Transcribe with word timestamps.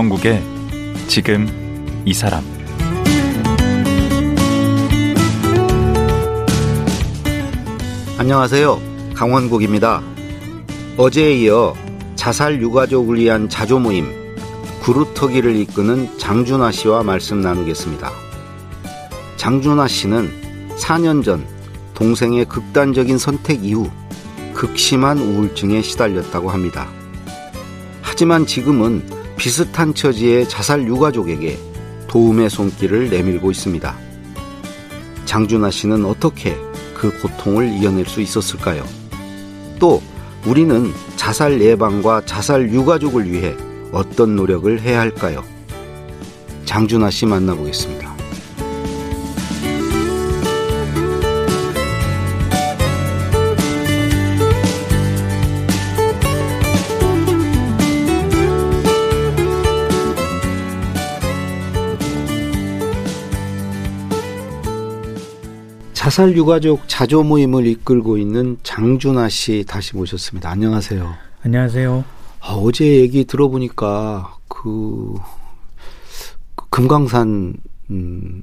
강원국의 0.00 0.42
지금 1.08 1.46
이 2.06 2.14
사람 2.14 2.42
안녕하세요. 8.16 8.80
강원국입니다. 9.14 10.02
어제에 10.96 11.34
이어 11.40 11.74
자살 12.16 12.62
유가족을 12.62 13.18
위한 13.18 13.50
자조 13.50 13.78
모임 13.78 14.06
구루터기를 14.80 15.54
이끄는 15.56 16.16
장준하 16.18 16.72
씨와 16.72 17.02
말씀 17.02 17.42
나누겠습니다. 17.42 18.10
장준하 19.36 19.86
씨는 19.86 20.30
4년 20.78 21.22
전 21.22 21.46
동생의 21.92 22.46
극단적인 22.46 23.18
선택 23.18 23.62
이후 23.62 23.90
극심한 24.54 25.18
우울증에 25.18 25.82
시달렸다고 25.82 26.48
합니다. 26.48 26.88
하지만 28.00 28.46
지금은 28.46 29.19
비슷한 29.40 29.94
처지의 29.94 30.50
자살 30.50 30.86
유가족에게 30.86 31.58
도움의 32.08 32.50
손길을 32.50 33.08
내밀고 33.08 33.50
있습니다. 33.50 33.96
장준하 35.24 35.70
씨는 35.70 36.04
어떻게 36.04 36.58
그 36.94 37.10
고통을 37.22 37.72
이겨낼 37.72 38.04
수 38.04 38.20
있었을까요? 38.20 38.84
또 39.78 40.02
우리는 40.44 40.92
자살 41.16 41.58
예방과 41.58 42.26
자살 42.26 42.70
유가족을 42.70 43.32
위해 43.32 43.56
어떤 43.92 44.36
노력을 44.36 44.78
해야 44.78 45.00
할까요? 45.00 45.42
장준하 46.66 47.08
씨 47.08 47.24
만나보겠습니다. 47.24 48.09
자살 66.10 66.36
유가족 66.36 66.88
자조 66.88 67.22
모임을 67.22 67.68
이끌고 67.68 68.18
있는 68.18 68.58
장준하 68.64 69.28
씨 69.28 69.64
다시 69.64 69.94
모셨습니다. 69.94 70.50
안녕하세요. 70.50 71.14
안녕하세요. 71.44 72.04
아, 72.40 72.52
어제 72.54 72.84
얘기 72.96 73.24
들어보니까 73.24 74.36
그, 74.48 75.14
그 76.56 76.68
금강산 76.68 77.54
음, 77.90 78.42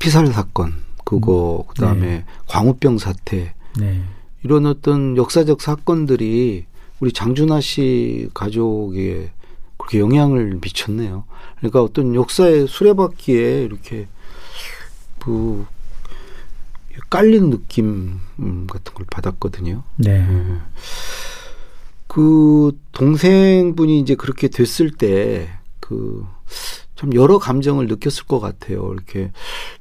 피살 0.00 0.26
사건 0.26 0.72
그거 1.04 1.64
음, 1.64 1.68
그다음에 1.68 2.00
네. 2.00 2.24
광우병 2.48 2.98
사태 2.98 3.54
네. 3.78 4.02
이런 4.42 4.66
어떤 4.66 5.16
역사적 5.16 5.62
사건들이 5.62 6.66
우리 6.98 7.12
장준하 7.12 7.60
씨 7.60 8.28
가족에 8.34 9.30
그렇게 9.76 10.00
영향을 10.00 10.58
미쳤네요. 10.60 11.26
그러니까 11.58 11.80
어떤 11.80 12.16
역사의 12.16 12.66
수레바퀴에 12.66 13.62
이렇게 13.62 14.08
그 15.20 15.64
깔린 17.10 17.50
느낌 17.50 18.20
음, 18.38 18.66
같은 18.66 18.94
걸 18.94 19.06
받았거든요. 19.10 19.82
네. 19.96 20.26
네. 20.26 20.56
그 22.06 22.72
동생분이 22.92 24.00
이제 24.00 24.14
그렇게 24.14 24.48
됐을 24.48 24.90
때 24.90 25.48
그 25.80 26.24
참 26.96 27.14
여러 27.14 27.38
감정을 27.38 27.86
느꼈을 27.86 28.24
것 28.24 28.40
같아요. 28.40 28.92
이렇게 28.94 29.30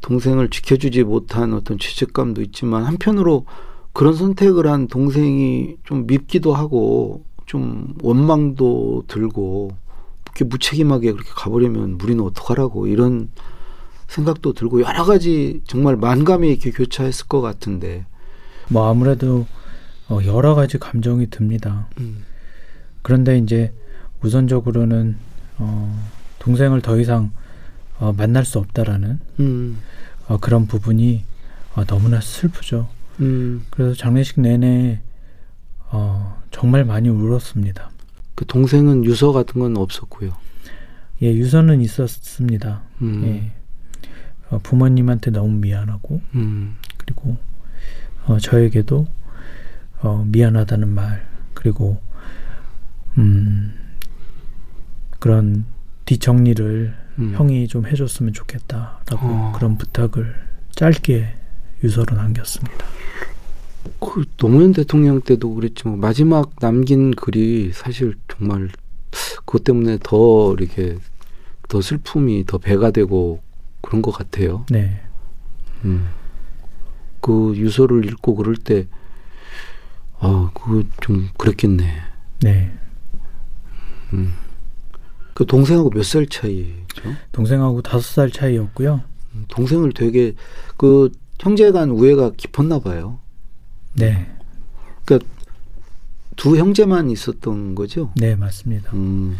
동생을 0.02 0.50
지켜주지 0.50 1.04
못한 1.04 1.54
어떤 1.54 1.80
죄책감도 1.80 2.42
있지만 2.44 2.84
한편으로 2.84 3.46
그런 3.94 4.14
선택을 4.14 4.68
한 4.68 4.88
동생이 4.88 5.78
좀 5.86 6.06
밉기도 6.06 6.54
하고 6.54 7.24
좀 7.46 7.96
원망도 8.04 9.06
들고 9.08 9.72
이렇게 10.26 10.44
무책임하게 10.44 11.14
그렇게 11.14 11.30
가버리면 11.34 12.00
우리는 12.04 12.22
어떡하라고 12.22 12.88
이런 12.88 13.30
생각도 14.08 14.54
들고 14.54 14.82
여러 14.82 15.04
가지 15.06 15.62
정말 15.66 15.96
만감이 15.96 16.50
이렇게 16.50 16.72
교차했을 16.72 17.28
것 17.28 17.42
같은데. 17.42 18.06
뭐 18.70 18.90
아무래도 18.90 19.46
어 20.10 20.20
여러 20.26 20.56
가지 20.56 20.78
감정이 20.78 21.30
듭니다. 21.30 21.88
음. 22.00 22.24
그런데 23.02 23.38
이제 23.38 23.74
우선적으로는 24.22 25.16
어 25.58 26.10
동생을 26.40 26.82
더 26.82 27.00
이상 27.00 27.32
어 28.00 28.14
만날 28.16 28.46
수 28.46 28.60
없다라는 28.60 29.20
음. 29.40 29.78
어 30.28 30.38
그런 30.38 30.68
부분이 30.68 31.24
어 31.76 31.86
너무나 31.86 32.22
슬프죠. 32.22 32.90
음. 33.20 33.66
그래서 33.70 33.96
장례식 33.96 34.42
내내 34.42 35.02
어 35.92 36.42
정말 36.52 36.84
많이 36.86 37.10
울었습니다. 37.10 37.92
그 38.36 38.46
동생은 38.46 39.06
유서 39.06 39.32
같은 39.32 39.62
건 39.62 39.78
없었고요. 39.78 40.34
예, 41.22 41.34
유서는 41.34 41.82
있었습니다. 41.82 42.84
음. 43.02 43.24
예. 43.26 43.65
어, 44.50 44.60
부모님한테 44.62 45.32
너무 45.32 45.54
미안하고 45.58 46.22
음. 46.36 46.76
그리고 46.98 47.38
어, 48.26 48.38
저에게도 48.40 49.08
어, 50.02 50.26
미안하다는 50.28 50.88
말 50.90 51.26
그리고 51.54 52.00
음, 53.18 53.74
그런 55.20 55.66
뒷정리를 56.06 56.94
음. 57.20 57.34
형이 57.36 57.68
좀 57.68 57.86
해줬으면 57.86 58.34
좋겠다라고 58.34 59.28
어. 59.28 59.52
그런 59.56 59.78
부탁을 59.78 60.36
짧게 60.76 61.34
유서로 61.84 62.16
남겼습니다. 62.16 62.86
그 64.00 64.26
노무현 64.38 64.74
대통령 64.74 65.22
때도 65.22 65.54
그랬지만 65.54 66.00
마지막 66.00 66.56
남긴 66.60 67.12
글이 67.12 67.72
사실 67.74 68.16
정말 68.28 68.70
그것 69.46 69.64
때문에 69.64 70.00
더 70.04 70.54
이렇게 70.54 70.98
더 71.70 71.82
슬픔이 71.82 72.46
더 72.46 72.58
배가 72.58 72.92
되고 72.92 73.42
그런 73.86 74.02
것 74.02 74.12
같아요. 74.12 74.66
네. 74.70 75.00
음. 75.84 76.08
그 77.22 77.54
유서를 77.56 78.06
읽고 78.06 78.36
그럴 78.36 78.56
때, 78.56 78.88
아, 80.20 80.50
그거 80.54 80.84
좀 81.02 81.30
그랬겠네. 81.38 81.94
네. 82.42 82.72
음. 84.14 84.34
그 85.36 85.46
동생하고 85.46 85.90
몇 85.92 86.04
살 86.04 86.26
차이죠? 86.28 86.76
동생하고 87.32 87.82
다섯 87.82 88.02
살 88.02 88.32
차이였고요. 88.32 89.02
음, 89.36 89.46
동생을 89.50 89.92
되게 89.94 90.34
그 90.78 91.12
형제 91.40 91.72
간 91.72 91.90
우애가 91.92 92.32
깊었나 92.38 92.80
봐요. 92.80 93.20
네. 93.94 94.32
그러니까 95.04 95.30
두 96.38 96.58
형제만 96.58 97.10
있었던 97.12 97.76
거죠? 97.76 98.12
네, 98.16 98.36
맞습니다. 98.36 98.92
음. 98.94 99.38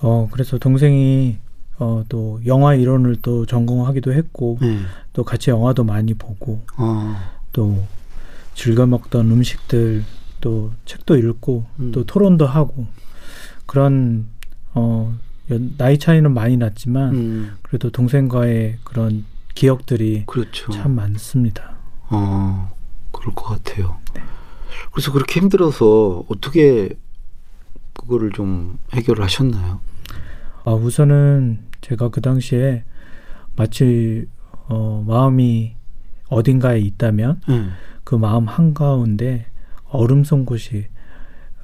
어, 0.00 0.28
그래서 0.30 0.58
동생이 0.58 1.38
어, 1.84 2.04
또 2.08 2.40
영화 2.46 2.74
이론을 2.74 3.16
또 3.20 3.44
전공하기도 3.44 4.14
했고 4.14 4.58
음. 4.62 4.86
또 5.12 5.22
같이 5.22 5.50
영화도 5.50 5.84
많이 5.84 6.14
보고 6.14 6.64
어. 6.78 7.14
또 7.52 7.84
즐겨 8.54 8.86
먹던 8.86 9.30
음식들 9.30 10.02
또 10.40 10.72
책도 10.86 11.16
읽고 11.16 11.66
음. 11.80 11.92
또 11.92 12.04
토론도 12.04 12.46
하고 12.46 12.86
그런 13.66 14.26
어 14.72 15.14
나이 15.76 15.98
차이는 15.98 16.32
많이 16.32 16.56
났지만 16.56 17.14
음. 17.14 17.56
그래도 17.60 17.90
동생과의 17.90 18.78
그런 18.82 19.26
기억들이 19.54 20.24
그렇죠. 20.26 20.72
참 20.72 20.92
많습니다. 20.92 21.76
어, 22.08 22.72
그럴 23.12 23.34
것 23.34 23.44
같아요. 23.44 23.98
네. 24.14 24.22
그래서 24.92 25.12
그렇게 25.12 25.40
힘들어서 25.40 26.24
어떻게 26.28 26.96
그거를 27.92 28.32
좀 28.32 28.78
해결하셨나요? 28.94 29.80
아, 30.64 30.72
우선은 30.72 31.58
제가 31.84 32.08
그 32.08 32.22
당시에 32.22 32.82
마치 33.56 34.26
어, 34.68 35.04
마음이 35.06 35.76
어딘가에 36.28 36.78
있다면 36.80 37.42
음. 37.50 37.72
그 38.04 38.14
마음 38.14 38.48
한 38.48 38.72
가운데 38.72 39.46
얼음 39.90 40.24
쏜 40.24 40.46
곳이 40.46 40.86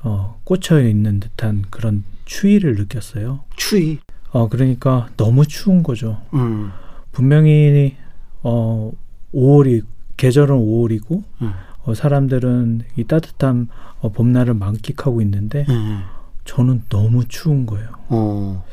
어, 0.02 0.38
꽂혀 0.44 0.80
있는 0.82 1.20
듯한 1.20 1.64
그런 1.70 2.04
추위를 2.26 2.74
느꼈어요. 2.76 3.40
추위? 3.56 3.98
어, 4.30 4.48
그러니까 4.48 5.08
너무 5.16 5.46
추운 5.46 5.82
거죠. 5.82 6.20
음. 6.34 6.70
분명히 7.12 7.96
어, 8.42 8.92
5월이 9.34 9.84
계절은 10.18 10.54
5월이고 10.54 11.22
음. 11.40 11.52
어, 11.84 11.94
사람들은 11.94 12.82
이 12.96 13.04
따뜻한 13.04 13.68
어, 14.00 14.10
봄날을 14.10 14.52
만끽하고 14.52 15.22
있는데 15.22 15.64
음. 15.70 16.02
저는 16.44 16.84
너무 16.90 17.26
추운 17.26 17.64
거예요. 17.64 17.88
어. 18.08 18.64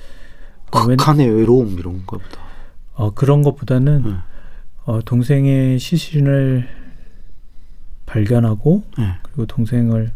극한의 0.72 1.30
외로움 1.30 1.78
이런 1.80 2.06
것보다. 2.06 2.42
어, 2.94 3.12
그런 3.14 3.42
것보다는 3.44 4.04
네. 4.04 4.14
어, 4.86 5.02
동생의 5.02 5.80
시신을 5.80 6.68
발견하고 8.06 8.84
네. 8.98 9.16
그리고 9.22 9.46
동생을 9.46 10.12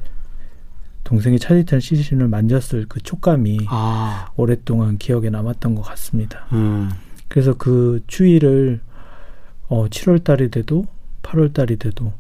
동생이 1.04 1.40
차디탄 1.40 1.80
시신을 1.80 2.28
만졌을 2.28 2.86
그 2.88 3.02
촉감이 3.02 3.60
아. 3.68 4.32
오랫동안 4.36 4.98
기억에 4.98 5.30
남았던 5.30 5.76
것 5.76 5.82
같습니다. 5.82 6.46
음. 6.54 6.90
그래서 7.28 7.54
그 7.54 8.02
추위를 8.08 8.80
어, 9.68 9.88
7월 9.88 10.24
달이 10.24 10.52
돼도 10.52 10.86
8월 11.22 11.54
달이 11.54 11.78
돼도 11.78 12.14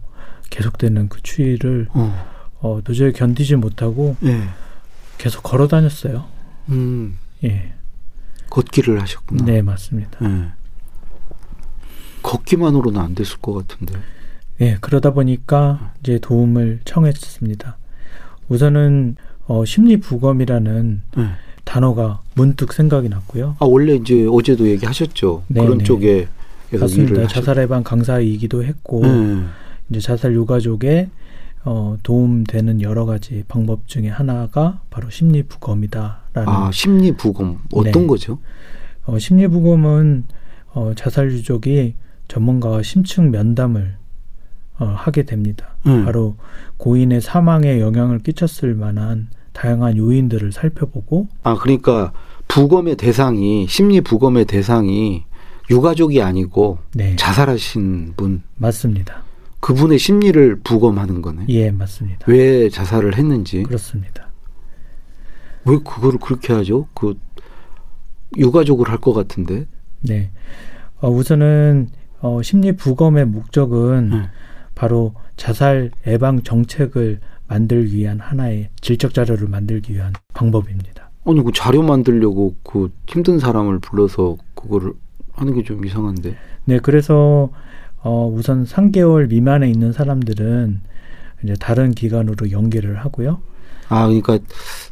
계속되는 0.49 1.09
그 1.09 1.21
추위를 1.23 1.87
어. 1.93 2.31
어 2.59 2.81
도저히 2.83 3.11
견디지 3.13 3.55
못하고 3.55 4.15
네. 4.19 4.43
계속 5.17 5.41
걸어 5.41 5.67
다녔어요. 5.67 6.25
음. 6.69 7.17
예. 7.43 7.73
걷기를 8.51 9.01
하셨구나. 9.01 9.45
네, 9.45 9.63
맞습니다. 9.63 10.19
예. 10.23 10.51
걷기만으로는 12.21 13.01
안 13.01 13.15
됐을 13.15 13.39
것 13.39 13.53
같은데. 13.53 13.95
예, 14.59 14.77
그러다 14.79 15.11
보니까 15.11 15.93
이제 16.01 16.19
도움을 16.19 16.81
청했습니다. 16.85 17.77
우선은 18.49 19.15
어, 19.47 19.65
심리부검이라는 19.65 21.01
네. 21.17 21.27
단어가 21.63 22.21
문득 22.35 22.73
생각이 22.73 23.09
났고요. 23.09 23.55
아 23.59 23.65
원래 23.65 23.95
이제 23.95 24.27
어제도 24.29 24.67
얘기하셨죠. 24.67 25.43
네네. 25.47 25.65
그런 25.65 25.77
네. 25.79 25.83
쪽에 25.83 26.27
맞습니다. 26.71 27.27
자살 27.27 27.57
예방 27.57 27.83
강사이기도 27.83 28.63
했고 28.63 29.01
네. 29.05 29.43
이제 29.89 29.99
자살 29.99 30.33
유가족에 30.33 31.09
어, 31.63 31.97
도움되는 32.03 32.81
여러 32.81 33.05
가지 33.05 33.43
방법 33.47 33.87
중에 33.87 34.09
하나가 34.09 34.81
바로 34.89 35.09
심리부검이다라는. 35.09 36.20
아 36.33 36.69
심리 36.73 37.11
부검 37.11 37.59
어떤 37.73 37.91
네. 38.03 38.07
거죠? 38.07 38.39
어, 39.05 39.19
심리 39.19 39.47
부검은 39.47 40.25
어, 40.73 40.93
자살 40.95 41.31
유족이 41.31 41.95
전문가와 42.27 42.81
심층 42.81 43.31
면담을 43.31 43.95
어, 44.79 44.85
하게 44.85 45.23
됩니다. 45.23 45.75
음. 45.85 46.05
바로 46.05 46.35
고인의 46.77 47.21
사망에 47.21 47.79
영향을 47.79 48.19
끼쳤을 48.19 48.73
만한 48.73 49.29
다양한 49.53 49.97
요인들을 49.97 50.51
살펴보고 50.51 51.27
아 51.43 51.55
그러니까 51.55 52.13
부검의 52.47 52.95
대상이 52.95 53.67
심리 53.67 54.01
부검의 54.01 54.45
대상이 54.45 55.23
유가족이 55.69 56.21
아니고 56.21 56.79
네. 56.93 57.15
자살하신 57.15 58.13
분 58.15 58.43
맞습니다. 58.57 59.23
그분의 59.59 59.99
심리를 59.99 60.59
부검하는 60.63 61.21
거네. 61.21 61.45
예, 61.49 61.71
맞습니다. 61.71 62.25
왜 62.27 62.67
자살을 62.69 63.15
했는지. 63.15 63.63
그렇습니다. 63.63 64.30
왜 65.65 65.77
그거를 65.77 66.19
그렇게 66.19 66.53
하죠? 66.53 66.87
그 66.93 67.17
유가족을 68.37 68.89
할 68.89 68.97
것 68.97 69.13
같은데. 69.13 69.65
네. 70.01 70.31
어, 70.99 71.09
우선은 71.09 71.89
어, 72.21 72.41
심리 72.41 72.71
부검의 72.75 73.25
목적은 73.25 74.09
네. 74.09 74.29
바로 74.75 75.13
자살 75.35 75.91
예방 76.07 76.41
정책을 76.43 77.19
만들기 77.47 77.97
위한 77.97 78.19
하나의 78.19 78.69
질적 78.79 79.13
자료를 79.13 79.47
만들기 79.47 79.93
위한 79.93 80.13
방법입니다. 80.33 81.09
아니 81.25 81.43
그 81.43 81.51
자료 81.53 81.81
만들려고 81.83 82.55
그 82.63 82.91
힘든 83.07 83.37
사람을 83.39 83.79
불러서 83.79 84.37
그거를 84.55 84.93
하는 85.33 85.53
게 85.53 85.63
좀 85.63 85.85
이상한데. 85.85 86.35
네, 86.65 86.79
그래서 86.79 87.49
어 88.03 88.27
우선 88.27 88.63
3개월 88.65 89.27
미만에 89.29 89.69
있는 89.69 89.91
사람들은 89.93 90.81
이제 91.43 91.53
다른 91.59 91.91
기관으로 91.91 92.51
연계를 92.51 92.97
하고요. 92.97 93.41
아, 93.91 94.07
그러니까 94.07 94.39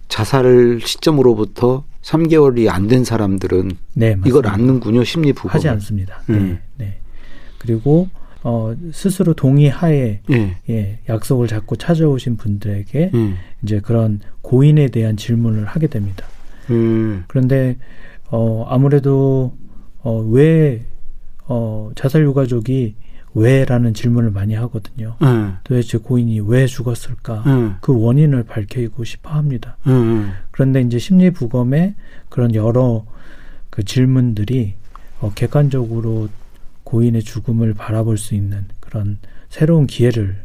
자살 0.08 0.80
시점으로부터 0.84 1.84
3개월이 2.02 2.70
안 2.70 2.88
된 2.88 3.04
사람들은 3.04 3.72
네, 3.94 4.18
이걸 4.26 4.48
안는군요 4.48 5.04
심리 5.04 5.34
부검 5.34 5.56
하지 5.56 5.70
않습니다. 5.70 6.22
음. 6.30 6.60
네, 6.78 6.86
네. 6.86 7.00
그리고 7.60 8.08
어, 8.42 8.74
스스로 8.94 9.34
동의하에 9.34 10.22
예. 10.32 10.58
예, 10.70 11.00
약속을 11.10 11.48
잡고 11.48 11.76
찾아오신 11.76 12.38
분들에게 12.38 13.12
음. 13.14 13.36
이제 13.64 13.82
그런 13.82 14.22
고인에 14.42 14.88
대한 14.88 15.18
질문을 15.18 15.66
하게 15.66 15.88
됩니다. 15.88 16.26
음. 16.70 17.26
그런데 17.28 17.78
어, 18.32 18.66
아무래도 18.70 19.58
어, 20.02 20.20
왜 20.30 20.86
어, 21.48 21.92
자살 21.96 22.24
유가족이 22.24 22.96
왜라는 23.34 23.94
질문을 23.94 24.32
많이 24.32 24.56
하거든요. 24.56 25.16
음. 25.22 25.58
도대체 25.64 25.98
고인이 25.98 26.40
왜 26.42 26.66
죽었을까? 26.66 27.44
음. 27.46 27.76
그 27.82 27.98
원인을 27.98 28.44
밝히고 28.44 29.04
싶어 29.04 29.30
합니다. 29.32 29.78
음. 29.88 30.34
그런데 30.52 30.82
이제 30.82 30.98
심리 30.98 31.32
부검에 31.32 31.96
그런 32.30 32.56
여러 32.56 33.06
그 33.70 33.84
질문들이 33.84 34.74
어, 35.22 35.32
객관적으로 35.36 36.30
고인의 36.84 37.24
죽음을 37.24 37.74
바라볼 37.74 38.18
수 38.18 38.36
있는 38.36 38.66
그런 38.80 39.20
새로운 39.50 39.86
기회를 39.86 40.44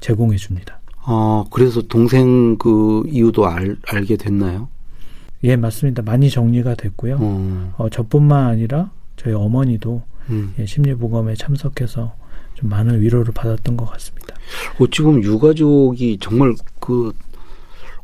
제공해 0.00 0.36
줍니다. 0.36 0.80
아, 1.02 1.44
그래서 1.50 1.80
동생 1.82 2.56
그 2.58 3.04
이유도 3.08 3.46
알, 3.46 3.76
알게 3.86 4.16
됐나요? 4.16 4.68
예, 5.44 5.56
맞습니다. 5.56 6.02
많이 6.02 6.28
정리가 6.28 6.74
됐고요. 6.74 7.18
어. 7.20 7.74
어 7.78 7.88
저뿐만 7.88 8.46
아니라 8.46 8.90
저희 9.16 9.32
어머니도 9.32 10.02
음. 10.30 10.54
예, 10.58 10.66
심리보검에 10.66 11.34
참석해서 11.34 12.14
좀 12.54 12.68
많은 12.70 13.00
위로를 13.00 13.32
받았던 13.32 13.76
것 13.76 13.84
같습니다. 13.92 14.34
어찌 14.80 15.02
보면 15.02 15.22
유가족이 15.22 16.18
정말 16.20 16.54
그 16.80 17.12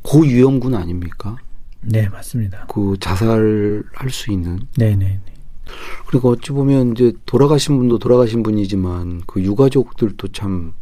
고위험군 0.02 0.74
아닙니까? 0.74 1.36
네, 1.80 2.08
맞습니다. 2.08 2.66
그 2.68 2.96
자살할 3.00 4.10
수 4.10 4.30
있는. 4.30 4.60
네네. 4.76 4.96
네, 4.96 5.20
네. 5.24 5.32
그리고 6.06 6.30
어찌 6.30 6.50
보면 6.52 6.92
이제 6.92 7.12
돌아가신 7.24 7.78
분도 7.78 7.98
돌아가신 7.98 8.42
분이지만 8.42 9.22
그 9.26 9.42
유가족들도 9.42 10.28
참 10.28 10.74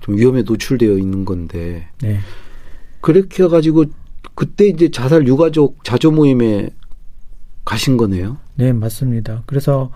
좀 0.00 0.16
위험에 0.16 0.42
노출되어 0.42 0.96
있는 0.98 1.24
건데. 1.24 1.88
네. 2.00 2.18
그렇게 3.00 3.44
해가지고 3.44 3.84
그때 4.34 4.66
이제 4.68 4.90
자살 4.90 5.26
유가족 5.26 5.84
자조 5.84 6.12
모임에 6.12 6.70
가신 7.64 7.96
거네요. 7.96 8.38
네, 8.54 8.72
맞습니다. 8.72 9.42
그래서 9.46 9.90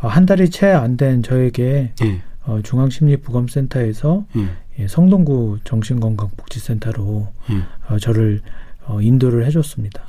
어, 0.00 0.08
한 0.08 0.26
달이 0.26 0.50
채 0.50 0.66
안 0.68 0.96
된 0.96 1.22
저에게 1.22 1.92
네. 2.00 2.22
어, 2.44 2.60
중앙심리부검센터에서 2.62 4.24
네. 4.34 4.46
예, 4.78 4.88
성동구 4.88 5.58
정신건강복지센터로 5.64 7.28
네. 7.48 7.56
어, 7.88 7.98
저를 7.98 8.40
어, 8.86 9.00
인도를 9.00 9.44
해줬습니다. 9.46 10.02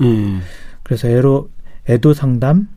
그래서 0.83 1.07
애로, 1.07 1.49
애도 1.89 2.13
상담, 2.13 2.67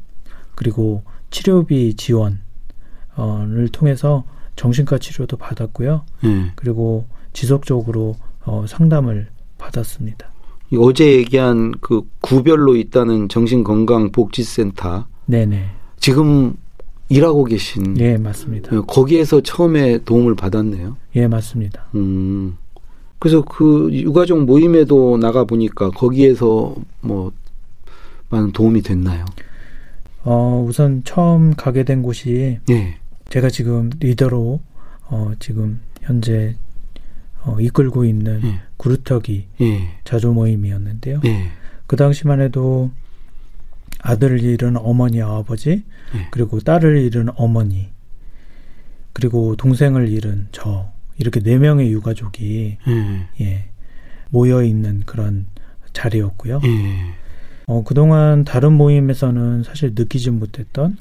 그리고 0.55 1.03
치료비 1.31 1.95
지원을 1.97 3.69
통해서 3.73 4.25
정신과 4.57 4.99
치료도 4.99 5.37
받았고요. 5.37 6.05
음. 6.25 6.53
그리고 6.55 7.07
지속적으로 7.33 8.17
어, 8.45 8.65
상담을 8.69 9.29
받았습니다. 9.59 10.29
어제 10.79 11.13
얘기한 11.17 11.73
그 11.81 12.03
구별로 12.21 12.77
있다는 12.77 13.29
정신건강복지센터. 13.29 15.07
네네. 15.27 15.65
지금 15.99 16.55
일하고 17.09 17.45
계신. 17.45 17.99
예, 17.99 18.17
맞습니다. 18.17 18.75
예, 18.75 18.81
거기에서 18.87 19.41
처음에 19.41 19.99
도움을 20.05 20.35
받았네요. 20.35 20.97
예, 21.17 21.27
맞습니다. 21.27 21.87
음. 21.95 22.57
그래서 23.19 23.43
그 23.43 23.89
유가족 23.93 24.45
모임에도 24.45 25.17
나가 25.17 25.45
보니까 25.45 25.91
거기에서 25.91 26.75
뭐 27.01 27.33
많은 28.29 28.53
도움이 28.53 28.83
됐나요? 28.83 29.25
어, 30.25 30.65
우선 30.67 31.03
처음 31.05 31.55
가게 31.55 31.85
된 31.85 32.03
곳이 32.03 32.59
예. 32.71 32.97
제가 33.31 33.49
지금 33.51 33.91
리더로 34.01 34.61
어, 35.09 35.33
지금 35.39 35.81
현재 36.03 36.57
어, 37.43 37.57
이끌고 37.61 38.05
있는 38.05 38.41
예. 38.45 38.61
구루터기 38.77 39.47
예. 39.61 39.89
자조 40.05 40.33
모임이었는데요. 40.33 41.21
예. 41.25 41.51
그 41.87 41.97
당시만 41.97 42.41
해도 42.41 42.91
아들을 44.05 44.41
잃은 44.43 44.77
어머니와 44.77 45.39
아버지, 45.39 45.71
예. 46.15 46.29
그리고 46.31 46.61
딸을 46.61 46.99
잃은 46.99 47.31
어머니, 47.37 47.89
그리고 49.15 49.57
동생을 49.57 50.09
잃은 50.09 50.49
저 50.53 50.93
이렇게 51.17 51.41
네 51.41 51.57
명의 51.57 51.91
유가족이 51.91 52.77
예. 52.87 53.29
예 53.41 53.65
모여 54.29 54.63
있는 54.63 55.03
그런 55.07 55.47
자리였고요. 55.95 56.61
예. 56.65 57.15
어, 57.67 57.83
그동안 57.83 58.45
다른 58.45 58.75
모임에서는 58.75 59.63
사실 59.63 59.93
느끼지 59.95 60.31
못했던 60.31 60.99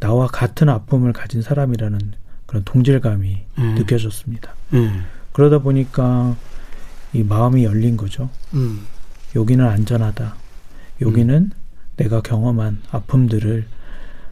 나와 0.00 0.26
같은 0.26 0.68
아픔을 0.68 1.12
가진 1.12 1.42
사람이라는 1.42 2.00
그런 2.46 2.64
동질감이 2.64 3.38
음. 3.58 3.74
느껴졌습니다. 3.76 4.54
음. 4.72 5.04
그러다 5.32 5.58
보니까 5.58 6.36
이 7.12 7.22
마음이 7.22 7.64
열린 7.64 7.96
거죠. 7.96 8.28
음. 8.54 8.80
여기는 9.36 9.64
안전하다. 9.64 10.34
여기는 11.02 11.34
음. 11.34 11.59
내가 12.00 12.20
경험한 12.20 12.82
아픔들을 12.90 13.66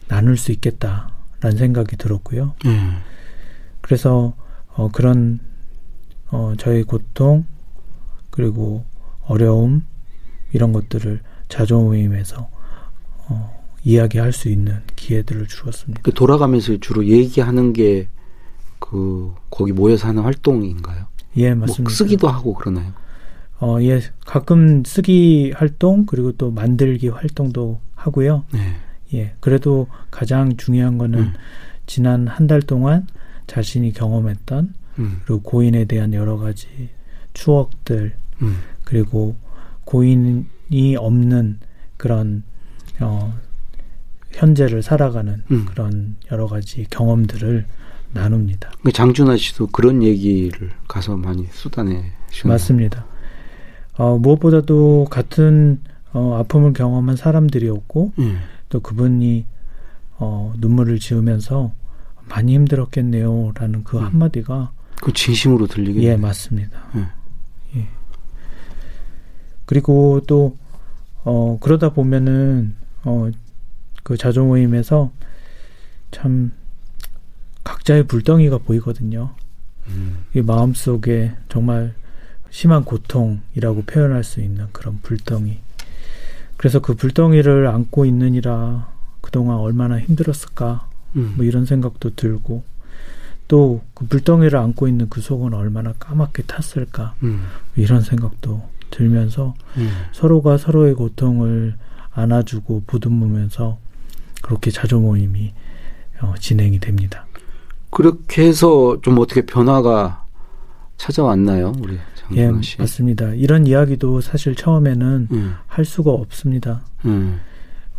나눌 0.08 0.36
수 0.36 0.52
있겠다라는 0.52 1.56
생각이 1.56 1.96
들었고요. 1.96 2.54
음. 2.66 2.98
그래서 3.80 4.34
어, 4.74 4.88
그런 4.90 5.40
어, 6.30 6.54
저의 6.58 6.84
고통 6.84 7.44
그리고 8.30 8.84
어려움 9.26 9.84
이런 10.52 10.72
것들을 10.72 11.20
자조 11.48 11.80
모임에서 11.80 12.48
어, 13.28 13.64
이야기할 13.84 14.32
수 14.32 14.48
있는 14.48 14.80
기회들을 14.96 15.46
주었습니다. 15.48 16.02
그 16.02 16.12
돌아가면서 16.12 16.78
주로 16.78 17.06
얘기하는 17.06 17.72
게 17.72 18.08
그 18.78 19.34
거기 19.50 19.72
모여서 19.72 20.08
하는 20.08 20.22
활동인가요? 20.22 21.06
예, 21.36 21.54
맞습니다. 21.54 21.82
뭐 21.82 21.90
쓰기도 21.90 22.28
하고 22.28 22.54
그러나요? 22.54 22.92
어, 23.60 23.78
예, 23.82 24.00
가끔 24.24 24.84
쓰기 24.84 25.52
활동 25.56 26.06
그리고 26.06 26.32
또 26.32 26.50
만들기 26.50 27.08
활동도 27.08 27.80
하고요. 27.94 28.44
네. 28.52 28.76
예, 29.14 29.32
그래도 29.40 29.88
가장 30.10 30.56
중요한 30.56 30.98
거는 30.98 31.18
음. 31.18 31.32
지난 31.86 32.26
한 32.28 32.46
달 32.46 32.60
동안 32.62 33.06
자신이 33.46 33.92
경험했던 33.92 34.74
음. 34.98 35.20
그리고 35.24 35.40
고인에 35.42 35.86
대한 35.86 36.12
여러 36.14 36.36
가지 36.36 36.68
추억들 37.32 38.14
음. 38.42 38.56
그리고 38.84 39.36
고인 39.84 40.46
이 40.70 40.96
없는 40.96 41.58
그런 41.96 42.42
어 43.00 43.34
현재를 44.32 44.82
살아가는 44.82 45.42
음. 45.50 45.64
그런 45.64 46.16
여러 46.30 46.46
가지 46.46 46.86
경험들을 46.90 47.64
나눕니다. 48.12 48.70
그 48.82 48.92
장준하 48.92 49.36
씨도 49.38 49.68
그런 49.68 50.02
얘기를 50.02 50.70
가서 50.86 51.16
많이 51.16 51.46
쏟아내 51.52 52.12
주셨나요? 52.30 52.54
맞습니다. 52.54 53.06
어, 53.98 54.16
무엇보다도 54.16 55.08
같은 55.10 55.80
어, 56.12 56.36
아픔을 56.38 56.72
경험한 56.72 57.16
사람들이었고 57.16 58.12
음. 58.18 58.38
또 58.68 58.80
그분이 58.80 59.44
어, 60.18 60.54
눈물을 60.58 60.98
지으면서 61.00 61.72
많이 62.28 62.54
힘들었겠네요라는 62.54 63.84
그 63.84 63.98
음. 63.98 64.04
한마디가 64.04 64.72
그 65.02 65.12
진심으로 65.12 65.66
들리겠네요. 65.66 66.12
예, 66.12 66.16
맞습니다. 66.16 66.78
음. 66.94 67.06
예. 67.76 67.88
그리고 69.66 70.22
또 70.26 70.56
어, 71.24 71.58
그러다 71.60 71.90
보면은 71.90 72.76
어, 73.04 73.30
그 74.04 74.16
자조 74.16 74.46
모임에서 74.46 75.10
참 76.12 76.52
각자의 77.64 78.04
불덩이가 78.04 78.58
보이거든요. 78.58 79.34
음. 79.88 80.24
이 80.34 80.40
마음 80.40 80.72
속에 80.72 81.32
정말 81.48 81.94
심한 82.50 82.84
고통이라고 82.84 83.82
표현할 83.86 84.24
수 84.24 84.40
있는 84.40 84.66
그런 84.72 85.00
불덩이. 85.02 85.58
그래서 86.56 86.80
그 86.80 86.94
불덩이를 86.94 87.66
안고 87.66 88.04
있느니라 88.04 88.90
그동안 89.20 89.58
얼마나 89.58 89.98
힘들었을까. 89.98 90.88
음. 91.16 91.34
뭐 91.36 91.44
이런 91.44 91.64
생각도 91.66 92.14
들고 92.14 92.62
또 93.48 93.80
그 93.98 94.06
불덩이를 94.06 94.56
안고 94.56 94.86
있는 94.86 95.08
그 95.08 95.20
속은 95.20 95.54
얼마나 95.54 95.92
까맣게 95.94 96.44
탔을까. 96.44 97.16
음. 97.24 97.46
이런 97.74 98.00
생각도 98.00 98.62
들면서 98.90 99.54
음. 99.76 99.90
서로가 100.12 100.56
서로의 100.56 100.94
고통을 100.94 101.74
안아주고 102.12 102.84
보듬으면서 102.86 103.78
그렇게 104.40 104.70
자조 104.70 105.00
모임이 105.00 105.52
어, 106.20 106.34
진행이 106.38 106.78
됩니다. 106.78 107.26
그렇게 107.90 108.46
해서 108.46 109.00
좀 109.02 109.18
어떻게 109.18 109.44
변화가 109.44 110.24
찾아왔나요, 110.96 111.72
우리 111.80 111.98
예, 112.36 112.50
씨? 112.62 112.78
맞습니다. 112.78 113.34
이런 113.34 113.66
이야기도 113.66 114.20
사실 114.20 114.54
처음에는 114.54 115.28
음. 115.30 115.54
할 115.66 115.84
수가 115.84 116.10
없습니다. 116.10 116.82
음. 117.04 117.40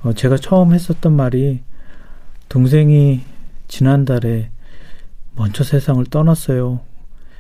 어, 0.04 0.14
제가 0.14 0.38
처음 0.38 0.74
했었던 0.74 1.14
말이 1.14 1.62
동생이 2.48 3.22
지난달에 3.68 4.50
먼저 5.36 5.64
세상을 5.64 6.04
떠났어요. 6.06 6.82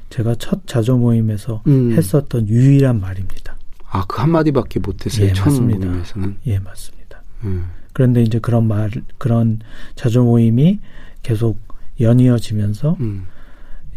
제가 0.10 0.36
첫 0.36 0.65
자조 0.65 0.98
모임에서 0.98 1.62
음. 1.67 1.91
했었던 1.91 2.48
유일한 2.48 3.00
말입니다. 3.00 3.58
아, 3.89 4.05
그 4.08 4.22
한마디밖에 4.22 4.79
못했어요. 4.79 5.27
예, 5.27 5.34
처음 5.34 5.53
맞습니다. 5.53 5.88
모임에서는. 5.88 6.38
예, 6.48 6.60
맞습니다. 6.60 7.24
음. 7.43 7.69
그런데 7.93 8.22
이제 8.22 8.39
그런 8.39 8.67
말, 8.67 8.91
그런 9.17 9.60
자조 9.96 10.24
모임이 10.24 10.79
계속 11.24 11.60
연이어지면서 12.00 12.98
음. 13.00 13.25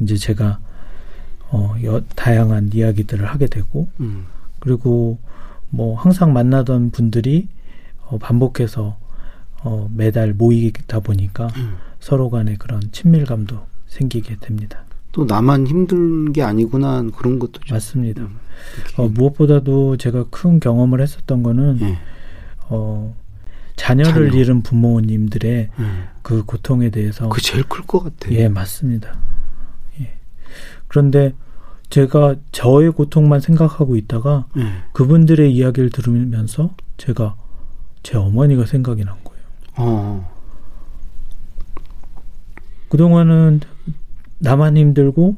이제 0.01 0.17
제가 0.17 0.59
어, 1.53 1.75
여, 1.85 2.03
다양한 2.17 2.71
이야기들을 2.73 3.27
하게 3.27 3.47
되고 3.47 3.87
음. 4.01 4.25
그리고 4.59 5.19
뭐 5.71 5.97
항상 5.99 6.33
만나던 6.33 6.91
분들이 6.91 7.49
어, 8.07 8.19
반복해서 8.19 8.97
어, 9.63 9.89
매달 9.95 10.33
모이다 10.33 11.01
보니까 11.01 11.49
음. 11.57 11.77
서로 12.01 12.31
간에 12.31 12.57
그런 12.57 12.81
친밀감도 12.91 13.57
생기게 13.87 14.37
됩니다. 14.41 14.83
또 15.13 15.25
나만 15.27 15.67
힘든 15.67 16.33
게 16.33 16.43
아니구나 16.43 17.03
그런 17.15 17.39
것도 17.39 17.61
좀. 17.65 17.75
맞습니다. 17.77 18.23
음, 18.23 18.39
어, 18.97 19.09
무엇보다도 19.09 19.99
제가 19.99 20.25
큰 20.31 20.59
경험을 20.59 21.01
했었던 21.03 21.43
거는 21.43 21.77
네. 21.79 21.99
어, 22.71 23.15
자녀를 23.77 24.31
자녀. 24.31 24.41
잃은 24.43 24.63
부모님들의 24.63 25.69
음. 25.79 26.05
그 26.23 26.45
고통에 26.45 26.89
대해서 26.91 27.29
그 27.29 27.41
제일 27.43 27.63
클 27.65 27.85
것 27.85 28.03
같아요. 28.05 28.35
예, 28.39 28.49
맞습니다. 28.49 29.15
예. 30.93 31.03
그런데 31.03 31.35
제가 31.89 32.37
저의 32.53 32.91
고통만 32.91 33.41
생각하고 33.41 33.97
있다가 33.97 34.47
음. 34.57 34.83
그분들의 34.93 35.53
이야기를 35.55 35.91
들으면서 35.91 36.75
제가 36.99 37.37
제 38.03 38.19
어머니가 38.19 38.67
생각이 38.67 39.05
난 39.05 39.17
거예요. 39.25 39.45
어. 39.77 40.33
그동안은 42.91 43.61
나만 44.39 44.77
힘들고 44.77 45.37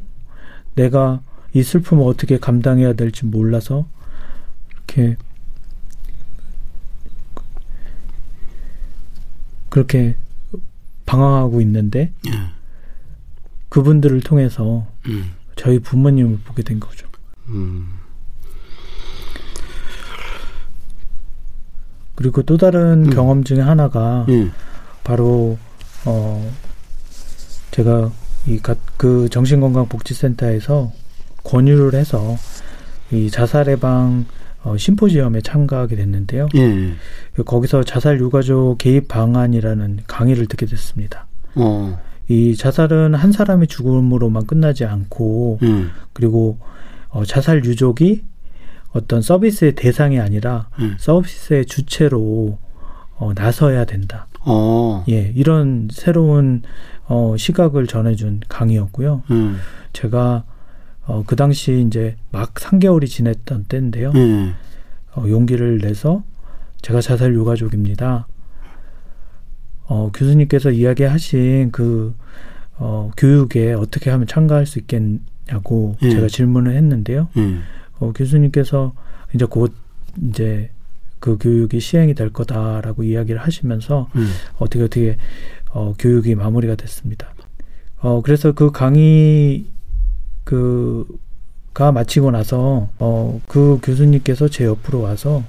내가 0.74 1.20
이 1.52 1.62
슬픔을 1.62 2.04
어떻게 2.04 2.38
감당해야 2.38 2.94
될지 2.94 3.24
몰라서 3.24 3.86
이렇게 4.72 5.16
그렇게 9.68 10.16
방황하고 11.06 11.60
있는데 11.60 12.12
예. 12.26 12.30
그분들을 13.68 14.20
통해서 14.20 14.86
음. 15.06 15.32
저희 15.56 15.78
부모님을 15.78 16.38
보게 16.44 16.62
된 16.62 16.80
거죠. 16.80 17.06
음. 17.48 17.86
그리고 22.14 22.42
또 22.42 22.56
다른 22.56 23.06
음. 23.06 23.10
경험 23.10 23.44
중에 23.44 23.60
하나가 23.60 24.24
음. 24.28 24.52
바로 25.02 25.58
어 26.04 26.52
제가 27.70 28.10
이그 28.46 29.28
정신건강복지센터에서 29.30 30.92
권유를 31.44 31.98
해서 31.98 32.36
이 33.10 33.30
자살 33.30 33.68
예방 33.68 34.26
어, 34.62 34.76
심포지엄에 34.78 35.42
참가하게 35.42 35.96
됐는데요. 35.96 36.48
예. 36.54 36.94
거기서 37.44 37.84
자살 37.84 38.18
유가족 38.18 38.78
개입 38.78 39.08
방안이라는 39.08 40.00
강의를 40.06 40.46
듣게 40.46 40.64
됐습니다. 40.66 41.26
어. 41.54 42.00
이 42.28 42.56
자살은 42.56 43.14
한 43.14 43.32
사람의 43.32 43.68
죽음으로만 43.68 44.46
끝나지 44.46 44.84
않고 44.84 45.58
음. 45.62 45.90
그리고 46.12 46.58
어, 47.08 47.24
자살 47.24 47.64
유족이 47.64 48.22
어떤 48.92 49.22
서비스의 49.22 49.74
대상이 49.74 50.20
아니라 50.20 50.68
음. 50.78 50.96
서비스의 50.98 51.66
주체로 51.66 52.58
어, 53.16 53.32
나서야 53.34 53.84
된다. 53.84 54.26
어. 54.40 55.04
예, 55.08 55.32
이런 55.34 55.88
새로운 55.90 56.62
어, 57.06 57.34
시각을 57.36 57.86
전해준 57.86 58.40
강의였고요. 58.48 59.22
음. 59.30 59.58
제가 59.92 60.44
어, 61.06 61.22
그 61.26 61.36
당시 61.36 61.84
이제 61.86 62.16
막 62.30 62.54
3개월이 62.54 63.06
지냈던 63.08 63.64
때인데요. 63.64 64.12
음. 64.14 64.54
어, 65.14 65.24
용기를 65.28 65.78
내서 65.78 66.22
제가 66.82 67.00
자살 67.00 67.34
유가족입니다. 67.34 68.26
어, 69.86 70.10
교수님께서 70.12 70.70
이야기하신 70.70 71.70
그 71.72 72.14
어, 72.76 73.10
교육에 73.16 73.72
어떻게 73.72 74.10
하면 74.10 74.26
참가할 74.26 74.66
수 74.66 74.78
있겠냐고 74.78 75.96
음. 76.02 76.10
제가 76.10 76.28
질문을 76.28 76.74
했는데요. 76.74 77.28
음. 77.36 77.62
어, 77.98 78.12
교수님께서 78.12 78.94
이제 79.34 79.44
곧 79.44 79.72
이제 80.28 80.70
그 81.20 81.38
교육이 81.38 81.80
시행이 81.80 82.14
될 82.14 82.30
거다라고 82.30 83.02
이야기를 83.02 83.40
하시면서 83.40 84.08
음. 84.16 84.28
어떻게 84.58 84.84
어떻게 84.84 85.16
어, 85.70 85.94
교육이 85.98 86.34
마무리가 86.34 86.74
됐습니다. 86.74 87.32
어, 88.00 88.20
그래서 88.22 88.52
그 88.52 88.70
강의 88.70 89.64
그가 90.44 91.92
마치고 91.92 92.30
나서 92.30 92.88
어, 92.98 93.40
그 93.48 93.78
교수님께서 93.82 94.48
제 94.48 94.64
옆으로 94.64 95.00
와서 95.00 95.42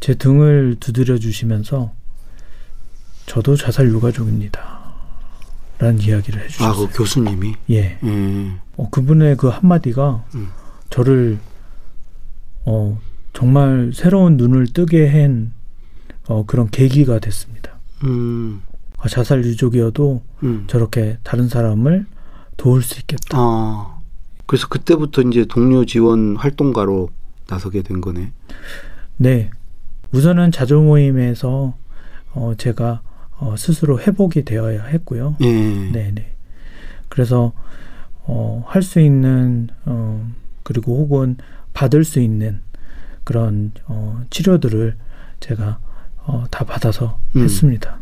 제 0.00 0.14
등을 0.14 0.76
두드려 0.80 1.18
주시면서 1.18 1.92
저도 3.26 3.56
자살 3.56 3.88
유가족입니다. 3.88 4.82
라는 5.78 6.00
이야기를 6.00 6.42
해주셨어요. 6.44 6.68
아, 6.68 6.74
그 6.74 6.96
교수님이? 6.96 7.54
예. 7.70 7.98
음. 8.04 8.60
어, 8.76 8.88
그분의 8.90 9.36
그 9.36 9.48
한마디가 9.48 10.24
음. 10.34 10.48
저를 10.90 11.38
어, 12.64 13.00
정말 13.32 13.90
새로운 13.94 14.36
눈을 14.36 14.68
뜨게 14.72 15.08
한 15.08 15.52
어, 16.28 16.44
그런 16.46 16.70
계기가 16.70 17.18
됐습니다. 17.18 17.78
음. 18.04 18.62
아, 18.98 19.08
자살 19.08 19.44
유족이어도 19.44 20.22
음. 20.44 20.64
저렇게 20.68 21.18
다른 21.24 21.48
사람을 21.48 22.06
도울 22.56 22.82
수 22.82 23.00
있겠다. 23.00 23.36
아. 23.36 23.98
그래서 24.46 24.68
그때부터 24.68 25.22
이제 25.22 25.44
동료 25.46 25.84
지원 25.84 26.36
활동가로 26.36 27.08
나서게 27.48 27.82
된 27.82 28.00
거네. 28.00 28.32
네. 29.16 29.50
우선은 30.12 30.52
자조 30.52 30.82
모임에서 30.82 31.74
어, 32.34 32.52
제가 32.56 33.00
어, 33.42 33.56
스스로 33.56 33.98
회복이 33.98 34.44
되어야 34.44 34.84
했고요. 34.84 35.36
예. 35.40 35.46
네네. 35.90 36.32
그래서 37.08 37.52
어, 38.24 38.62
할 38.68 38.82
수 38.82 39.00
있는 39.00 39.68
어, 39.84 40.30
그리고 40.62 40.96
혹은 40.98 41.36
받을 41.72 42.04
수 42.04 42.20
있는 42.20 42.60
그런 43.24 43.72
어, 43.86 44.22
치료들을 44.30 44.96
제가 45.40 45.80
어, 46.24 46.44
다 46.52 46.64
받아서 46.64 47.18
음. 47.34 47.42
했습니다. 47.42 47.98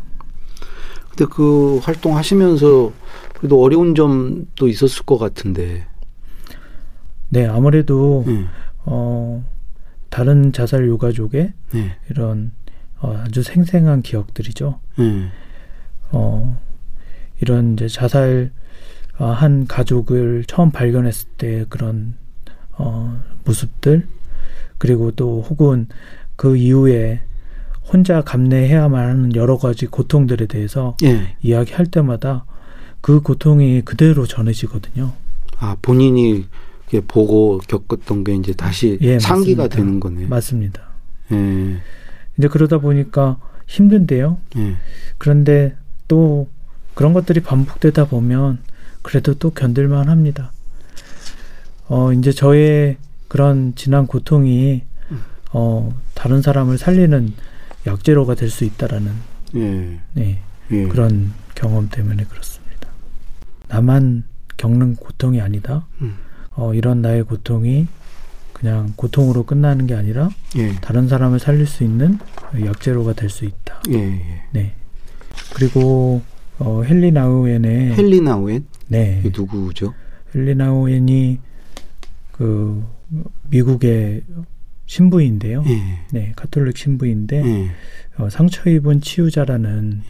근데 1.09 1.25
그 1.25 1.79
활동하시면서 1.79 2.93
그래도 3.39 3.63
어려운 3.63 3.95
점도 3.95 4.67
있었을 4.67 5.03
것 5.05 5.17
같은데. 5.17 5.87
네, 7.29 7.47
아무래도 7.47 8.23
음. 8.27 8.47
어, 8.85 9.43
다른 10.09 10.53
자살 10.53 10.85
유가족의 10.87 11.53
네. 11.73 11.97
이런 12.11 12.51
어, 13.01 13.19
아주 13.25 13.43
생생한 13.43 14.01
기억들이죠. 14.01 14.79
음. 14.99 15.31
어, 16.11 16.59
이런 17.41 17.73
이제 17.73 17.87
자살 17.87 18.51
어, 19.17 19.25
한 19.25 19.65
가족을 19.67 20.45
처음 20.47 20.71
발견했을 20.71 21.27
때 21.37 21.65
그런 21.69 22.13
어, 22.71 23.19
모습들 23.45 24.07
그리고 24.77 25.11
또 25.11 25.41
혹은 25.41 25.87
그 26.35 26.57
이후에 26.57 27.21
혼자 27.91 28.21
감내해야만 28.21 29.09
하는 29.09 29.35
여러 29.35 29.57
가지 29.57 29.85
고통들에 29.85 30.45
대해서 30.45 30.95
예. 31.03 31.35
이야기할 31.41 31.87
때마다 31.87 32.45
그 33.01 33.21
고통이 33.21 33.81
그대로 33.81 34.25
전해지거든요. 34.25 35.11
아 35.57 35.75
본인이 35.81 36.45
보고 37.07 37.59
겪었던 37.67 38.23
게 38.23 38.35
이제 38.35 38.53
다시 38.53 38.97
예, 39.01 39.19
상기가 39.19 39.63
맞습니다. 39.63 39.67
되는 39.67 39.99
거네요. 39.99 40.27
맞습니다. 40.27 40.81
예. 41.31 41.77
이제 42.37 42.47
그러다 42.47 42.79
보니까 42.79 43.37
힘든데요. 43.67 44.37
예. 44.57 44.75
그런데 45.17 45.75
또 46.07 46.49
그런 46.93 47.13
것들이 47.13 47.41
반복되다 47.41 48.05
보면 48.05 48.59
그래도 49.01 49.33
또 49.35 49.51
견딜만 49.51 50.09
합니다. 50.09 50.51
어, 51.87 52.13
이제 52.13 52.31
저의 52.31 52.97
그런 53.27 53.73
지난 53.75 54.07
고통이 54.07 54.83
어, 55.53 55.93
다른 56.13 56.41
사람을 56.41 56.77
살리는 56.77 57.33
약재로가 57.87 58.35
될 58.35 58.49
수 58.49 58.63
있다라는 58.63 59.11
예. 59.55 59.99
네, 60.13 60.39
예. 60.71 60.87
그런 60.87 61.33
경험 61.55 61.89
때문에 61.89 62.23
그렇습니다. 62.25 62.89
나만 63.67 64.23
겪는 64.57 64.95
고통이 64.95 65.41
아니다. 65.41 65.87
음. 66.01 66.15
어, 66.51 66.73
이런 66.73 67.01
나의 67.01 67.23
고통이 67.23 67.87
그냥 68.61 68.93
고통으로 68.95 69.43
끝나는 69.43 69.87
게 69.87 69.95
아니라 69.95 70.29
예. 70.55 70.75
다른 70.81 71.07
사람을 71.07 71.39
살릴 71.39 71.65
수 71.65 71.83
있는 71.83 72.19
약재로가 72.63 73.13
될 73.13 73.31
수 73.31 73.43
있다. 73.45 73.81
예, 73.89 73.95
예. 73.97 74.41
네. 74.51 74.73
그리고 75.55 76.21
어, 76.59 76.83
헨리 76.85 77.11
나우엔의 77.11 77.97
헨리 77.97 78.21
나우엔? 78.21 78.65
네. 78.87 79.23
누구죠? 79.35 79.95
헨리 80.35 80.53
나우엔이 80.53 81.39
그 82.33 82.85
미국의 83.49 84.21
신부인데요. 84.85 85.63
예. 85.65 85.81
네, 86.11 86.31
가톨릭 86.35 86.77
신부인데 86.77 87.43
예. 87.43 87.71
어, 88.17 88.29
상처 88.29 88.69
입은 88.69 89.01
치유자라는 89.01 90.03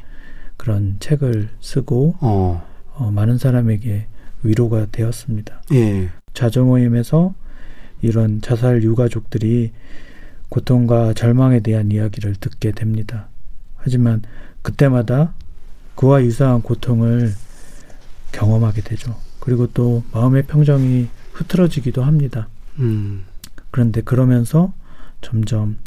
그런 0.57 0.97
책을 0.99 1.47
쓰고 1.61 2.15
어. 2.19 2.67
어, 2.95 3.11
많은 3.11 3.37
사람에게 3.37 4.07
위로가 4.43 4.87
되었습니다. 4.91 5.61
예. 5.73 6.09
자조 6.33 6.65
모임에서 6.65 7.33
이런 8.01 8.41
자살 8.41 8.83
유가족들이 8.83 9.71
고통과 10.49 11.13
절망에 11.13 11.61
대한 11.61 11.91
이야기를 11.91 12.35
듣게 12.35 12.71
됩니다. 12.71 13.27
하지만 13.77 14.21
그때마다 14.61 15.33
그와 15.95 16.23
유사한 16.23 16.61
고통을 16.61 17.33
경험하게 18.31 18.81
되죠. 18.81 19.15
그리고 19.39 19.67
또 19.67 20.03
마음의 20.13 20.43
평정이 20.43 21.07
흐트러지기도 21.33 22.03
합니다. 22.03 22.47
음. 22.79 23.23
그런데 23.71 24.01
그러면서 24.01 24.73
점점 25.21 25.77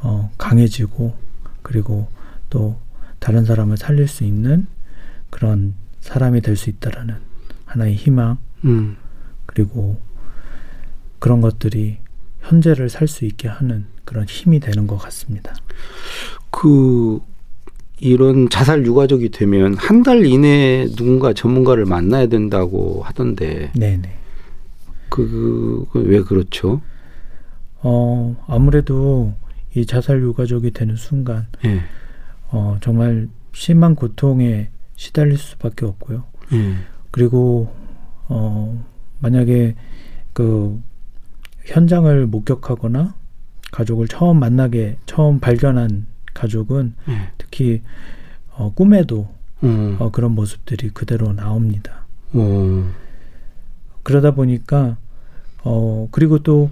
어, 0.00 0.30
강해지고 0.38 1.14
그리고 1.62 2.08
또 2.50 2.78
다른 3.18 3.44
사람을 3.44 3.76
살릴 3.76 4.08
수 4.08 4.24
있는 4.24 4.66
그런 5.30 5.74
사람이 6.00 6.40
될 6.40 6.56
수 6.56 6.70
있다라는 6.70 7.16
하나의 7.66 7.94
희망 7.94 8.38
음. 8.64 8.96
그리고 9.46 10.00
그런 11.22 11.40
것들이 11.40 11.98
현재를 12.40 12.88
살 12.88 13.06
수 13.06 13.24
있게 13.24 13.46
하는 13.46 13.84
그런 14.04 14.24
힘이 14.24 14.58
되는 14.58 14.88
것 14.88 14.96
같습니다. 14.98 15.54
그 16.50 17.20
이런 18.00 18.48
자살 18.48 18.84
유가족이 18.84 19.28
되면 19.30 19.76
한 19.76 20.02
달 20.02 20.26
이내에 20.26 20.86
누군가 20.96 21.32
전문가를 21.32 21.84
만나야 21.84 22.26
된다고 22.26 23.02
하던데. 23.04 23.70
네네. 23.76 24.18
그, 25.10 25.86
그, 25.92 26.00
왜 26.00 26.22
그렇죠? 26.22 26.80
어, 27.76 28.36
아무래도 28.48 29.32
이 29.76 29.86
자살 29.86 30.20
유가족이 30.22 30.72
되는 30.72 30.96
순간, 30.96 31.46
네. 31.62 31.82
어, 32.50 32.78
정말 32.82 33.28
심한 33.52 33.94
고통에 33.94 34.70
시달릴 34.96 35.38
수밖에 35.38 35.86
없고요. 35.86 36.24
네. 36.50 36.74
그리고, 37.12 37.72
어, 38.28 38.84
만약에 39.20 39.76
그 40.32 40.82
현장을 41.64 42.26
목격하거나 42.26 43.14
가족을 43.70 44.08
처음 44.08 44.40
만나게, 44.40 44.98
처음 45.06 45.40
발견한 45.40 46.06
가족은 46.34 46.94
네. 47.06 47.28
특히 47.38 47.82
어, 48.50 48.72
꿈에도 48.74 49.28
음. 49.62 49.96
어, 49.98 50.10
그런 50.10 50.32
모습들이 50.32 50.90
그대로 50.90 51.32
나옵니다. 51.32 52.06
음. 52.34 52.92
그러다 54.02 54.32
보니까 54.32 54.96
어 55.64 56.08
그리고 56.10 56.40
또 56.40 56.70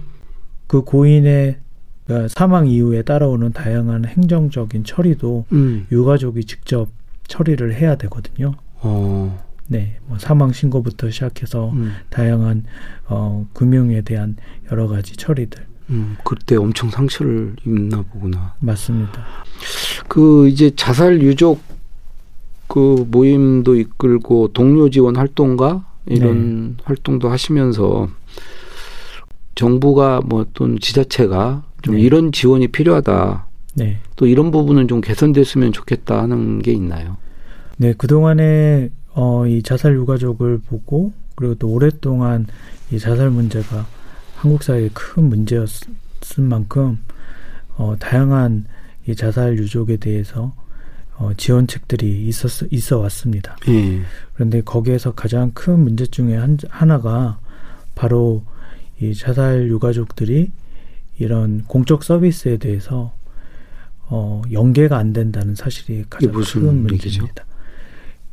그 0.71 0.83
고인의 0.83 1.57
그러니까 2.05 2.29
사망 2.29 2.65
이후에 2.65 3.01
따라오는 3.01 3.51
다양한 3.51 4.05
행정적인 4.05 4.85
처리도 4.85 5.43
음. 5.51 5.85
유가족이 5.91 6.45
직접 6.45 6.87
처리를 7.27 7.75
해야 7.75 7.97
되거든요. 7.97 8.53
어. 8.79 9.50
네, 9.71 9.95
뭐 10.05 10.19
사망 10.19 10.51
신고부터 10.51 11.09
시작해서 11.11 11.69
음. 11.69 11.93
다양한 12.09 12.65
어 13.07 13.47
금융에 13.53 14.01
대한 14.01 14.35
여러 14.69 14.89
가지 14.89 15.15
처리들. 15.15 15.65
음, 15.91 16.17
그때 16.25 16.57
엄청 16.57 16.89
상처를 16.89 17.55
입나 17.65 18.01
보구나. 18.01 18.53
맞습니다. 18.59 19.23
그 20.09 20.49
이제 20.49 20.71
자살 20.75 21.21
유족 21.21 21.61
그 22.67 23.05
모임도 23.09 23.75
이끌고 23.75 24.49
동료 24.49 24.89
지원 24.89 25.15
활동가 25.15 25.85
이런 26.05 26.71
네. 26.71 26.83
활동도 26.83 27.29
하시면서 27.29 28.09
정부가 29.55 30.19
뭐 30.25 30.45
또는 30.53 30.79
지자체가 30.81 31.63
좀 31.81 31.95
네. 31.95 32.01
이런 32.01 32.33
지원이 32.33 32.67
필요하다. 32.67 33.47
네. 33.75 33.99
또 34.17 34.27
이런 34.27 34.51
부분은 34.51 34.89
좀 34.89 34.99
개선됐으면 34.99 35.71
좋겠다 35.71 36.21
하는 36.21 36.59
게 36.59 36.73
있나요? 36.73 37.15
네, 37.77 37.93
그동안에 37.93 38.89
어, 39.13 39.45
이 39.45 39.61
자살 39.61 39.95
유가족을 39.95 40.59
보고 40.59 41.13
그리고 41.35 41.55
또 41.55 41.69
오랫동안 41.69 42.47
이 42.91 42.99
자살 42.99 43.29
문제가 43.29 43.85
한국 44.35 44.63
사회의 44.63 44.89
큰 44.93 45.25
문제였을 45.25 45.89
만큼 46.37 46.99
어, 47.77 47.95
다양한 47.99 48.65
이 49.07 49.15
자살 49.15 49.57
유족에 49.57 49.97
대해서 49.97 50.53
어, 51.17 51.31
지원책들이 51.35 52.27
있었 52.27 52.49
있어 52.71 52.99
왔습니다. 52.99 53.55
예. 53.67 54.01
그런데 54.33 54.61
거기에서 54.61 55.13
가장 55.13 55.51
큰 55.53 55.79
문제 55.79 56.05
중에 56.05 56.35
한, 56.35 56.57
하나가 56.69 57.39
바로 57.95 58.43
이 58.99 59.13
자살 59.13 59.67
유가족들이 59.67 60.51
이런 61.19 61.63
공적 61.65 62.03
서비스에 62.03 62.57
대해서 62.57 63.13
어, 64.07 64.41
연계가 64.51 64.97
안 64.97 65.13
된다는 65.13 65.55
사실이 65.55 66.05
가장 66.09 66.31
큰 66.31 66.81
문제입니다. 66.83 67.45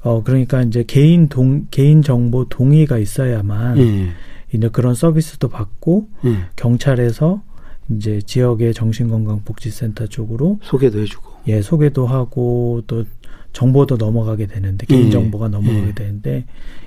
어, 0.03 0.23
그러니까 0.23 0.63
이제 0.63 0.85
개인 0.87 1.29
동, 1.29 1.67
개인 1.71 2.03
정보 2.03 2.45
동의가 2.49 2.99
있어야만 2.99 3.79
예. 3.79 4.09
이제 4.53 4.69
그런 4.69 4.95
서비스도 4.95 5.49
받고 5.49 6.09
예. 6.25 6.37
경찰에서 6.57 7.43
이제 7.91 8.21
지역의 8.21 8.75
정신건강복지센터 8.75 10.07
쪽으로 10.07 10.59
소개도 10.63 11.01
해주고 11.01 11.33
예 11.49 11.63
소개도 11.63 12.07
하고 12.07 12.83
또 12.87 13.05
정보도 13.53 13.97
넘어가게 13.97 14.47
되는데 14.47 14.87
개인 14.87 15.07
예. 15.07 15.11
정보가 15.11 15.49
넘어가게 15.49 15.89
예. 15.89 15.95
되는데 15.95 16.45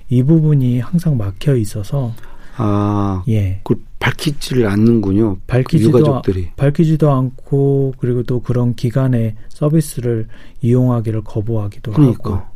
이 0.09 0.23
부분이 0.23 0.79
항상 0.79 1.17
막혀 1.17 1.55
있어서 1.55 2.13
아, 2.57 3.23
예. 3.29 3.61
그 3.63 3.81
밝히지를 3.99 4.67
않는군요. 4.67 5.37
밝히지도 5.47 5.99
유가족들이 5.99 6.51
밝히지도 6.55 7.11
않고 7.11 7.93
그리고 7.97 8.23
또 8.23 8.41
그런 8.41 8.75
기관의 8.75 9.35
서비스를 9.49 10.27
이용하기를 10.61 11.21
거부하기도 11.23 11.91
그러니까. 11.91 12.33
하고 12.33 12.50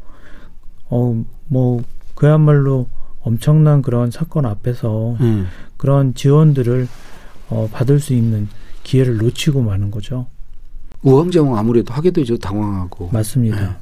어 0.90 1.24
뭐 1.48 1.84
그야말로 2.16 2.88
엄청난 3.22 3.82
그런 3.82 4.12
사건 4.12 4.46
앞에서 4.46 5.18
음. 5.20 5.48
그런 5.78 6.14
지원들을 6.14 6.88
어, 7.50 7.70
받을 7.72 8.00
수 8.00 8.14
있는 8.14 8.48
기회를 8.84 9.18
놓치고 9.18 9.62
마는 9.62 9.92
거죠. 9.92 10.28
우왕좌왕 11.04 11.58
아무래도 11.58 11.94
하게 11.94 12.12
되죠. 12.12 12.38
당황하고. 12.38 13.10
맞습니다. 13.12 13.60
네. 13.60 13.76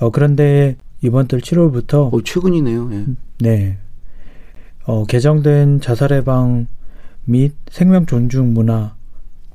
어, 0.00 0.10
그런데 0.10 0.76
이번 1.02 1.28
달 1.28 1.40
7월부터 1.40 2.12
어, 2.12 2.22
최근이네요. 2.22 2.88
네. 2.88 3.04
네. 3.38 3.78
어, 4.86 5.04
개정된 5.04 5.80
자살 5.80 6.10
예방 6.12 6.66
및 7.24 7.54
생명 7.70 8.06
존중 8.06 8.54
문화 8.54 8.94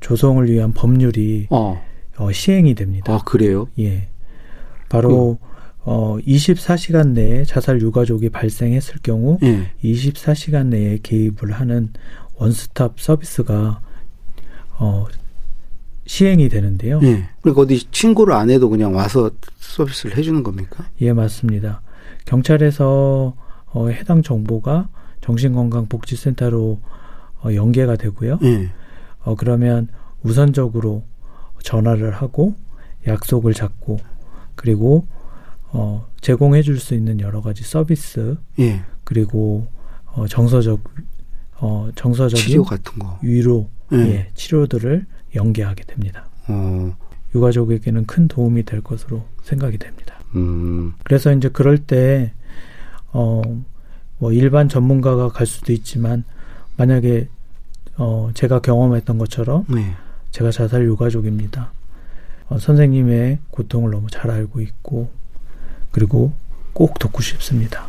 조성을 0.00 0.48
위한 0.50 0.72
법률이 0.72 1.48
어. 1.50 1.82
어 2.16 2.32
시행이 2.32 2.74
됩니다. 2.74 3.14
아, 3.14 3.18
그래요? 3.24 3.68
예. 3.78 4.08
바로 4.88 5.38
그, 5.40 5.49
어 5.82 6.18
24시간 6.26 7.12
내에 7.12 7.44
자살 7.44 7.80
유가족이 7.80 8.28
발생했을 8.28 8.96
경우 9.02 9.38
예. 9.42 9.70
24시간 9.82 10.66
내에 10.66 10.98
개입을 11.02 11.52
하는 11.52 11.92
원스톱 12.36 13.00
서비스가 13.00 13.80
어 14.78 15.06
시행이 16.06 16.48
되는데요. 16.48 17.00
예. 17.04 17.28
그러니까 17.40 17.62
어디 17.62 17.86
신고를 17.90 18.34
안 18.34 18.50
해도 18.50 18.68
그냥 18.68 18.94
와서 18.94 19.30
서비스를 19.58 20.16
해주는 20.16 20.42
겁니까? 20.42 20.84
예, 21.00 21.12
맞습니다. 21.12 21.82
경찰에서 22.24 23.36
어, 23.66 23.88
해당 23.88 24.22
정보가 24.22 24.88
정신건강복지센터로 25.20 26.80
어, 27.44 27.54
연계가 27.54 27.96
되고요. 27.96 28.40
예. 28.42 28.70
어, 29.22 29.36
그러면 29.36 29.88
우선적으로 30.22 31.04
전화를 31.62 32.10
하고 32.10 32.54
약속을 33.06 33.54
잡고 33.54 34.00
그리고 34.56 35.06
어, 35.72 36.06
제공해 36.20 36.62
줄 36.62 36.78
수 36.78 36.94
있는 36.94 37.20
여러 37.20 37.40
가지 37.40 37.62
서비스 37.62 38.36
예. 38.58 38.82
그리고 39.04 39.66
어, 40.06 40.26
정서적 40.26 40.82
어, 41.58 41.88
정서적인 41.94 42.44
치료 42.44 42.64
같은 42.64 42.98
거 42.98 43.18
위로 43.22 43.68
예. 43.92 43.96
예 43.96 44.30
치료들을 44.34 45.06
연계하게 45.34 45.84
됩니다. 45.84 46.28
어. 46.48 46.96
유가족에게는 47.34 48.06
큰 48.06 48.28
도움이 48.28 48.64
될 48.64 48.80
것으로 48.80 49.24
생각이 49.42 49.78
됩니다. 49.78 50.16
음. 50.34 50.94
그래서 51.04 51.32
이제 51.32 51.48
그럴 51.48 51.78
때, 51.78 52.32
어, 53.12 53.42
뭐 54.18 54.32
일반 54.32 54.68
전문가가 54.68 55.28
갈 55.28 55.46
수도 55.46 55.72
있지만, 55.72 56.24
만약에, 56.76 57.28
어, 57.96 58.30
제가 58.34 58.60
경험했던 58.60 59.18
것처럼, 59.18 59.64
네. 59.68 59.92
제가 60.30 60.50
자살 60.50 60.84
유가족입니다. 60.84 61.72
어, 62.48 62.58
선생님의 62.58 63.38
고통을 63.50 63.90
너무 63.90 64.08
잘 64.10 64.30
알고 64.30 64.60
있고, 64.60 65.10
그리고 65.90 66.32
꼭 66.72 66.98
돕고 66.98 67.22
싶습니다. 67.22 67.86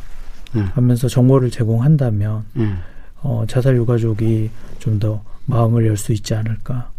네. 0.54 0.62
하면서 0.62 1.08
정보를 1.08 1.50
제공한다면, 1.52 2.46
네. 2.54 2.74
어, 3.22 3.46
자살 3.48 3.76
유가족이 3.78 4.50
좀 4.80 5.00
더 5.00 5.24
마음을 5.46 5.86
열 5.88 5.98
수 5.98 6.12
있지 6.14 6.34
않을까. 6.34 6.90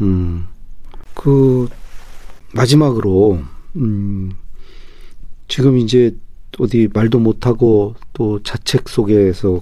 음. 0.00 0.46
그 1.14 1.68
마지막으로 2.54 3.40
음 3.76 4.32
지금 5.48 5.76
이제 5.76 6.16
어디 6.58 6.88
말도 6.92 7.18
못하고 7.18 7.94
또 8.12 8.42
자책 8.42 8.88
속에서 8.88 9.60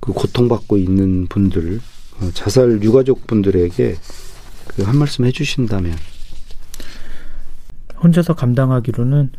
그 0.00 0.12
고통받고 0.12 0.76
있는 0.76 1.26
분들 1.28 1.80
어, 2.20 2.30
자살 2.34 2.82
유가족 2.82 3.26
분들에게 3.26 3.96
그 4.76 4.82
한 4.84 4.96
말씀 4.96 5.24
해주신다면 5.26 5.96
혼자서 8.02 8.34
감당하기로는 8.34 9.32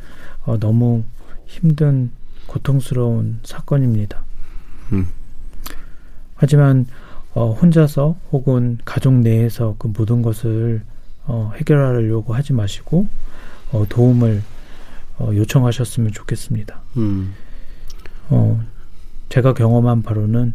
어, 0.45 0.58
너무 0.60 1.03
힘든 1.45 2.12
고통스러운 2.47 3.39
사건입니다. 3.43 4.23
음. 4.91 5.08
하지만 6.36 6.86
어, 7.34 7.51
혼자서 7.51 8.15
혹은 8.32 8.77
가족 8.86 9.13
내에서 9.13 9.75
그 9.79 9.88
모든 9.88 10.21
것을 10.21 10.82
어, 11.25 11.51
해결하려고 11.56 12.34
하지 12.34 12.53
마시고 12.53 13.08
어, 13.71 13.86
도움을 13.88 14.43
어, 15.19 15.32
요청하셨으면 15.34 16.12
좋겠습니다. 16.12 16.82
음. 16.97 17.34
어, 18.29 18.62
제가 19.29 19.53
경험한 19.53 20.03
바로는 20.03 20.53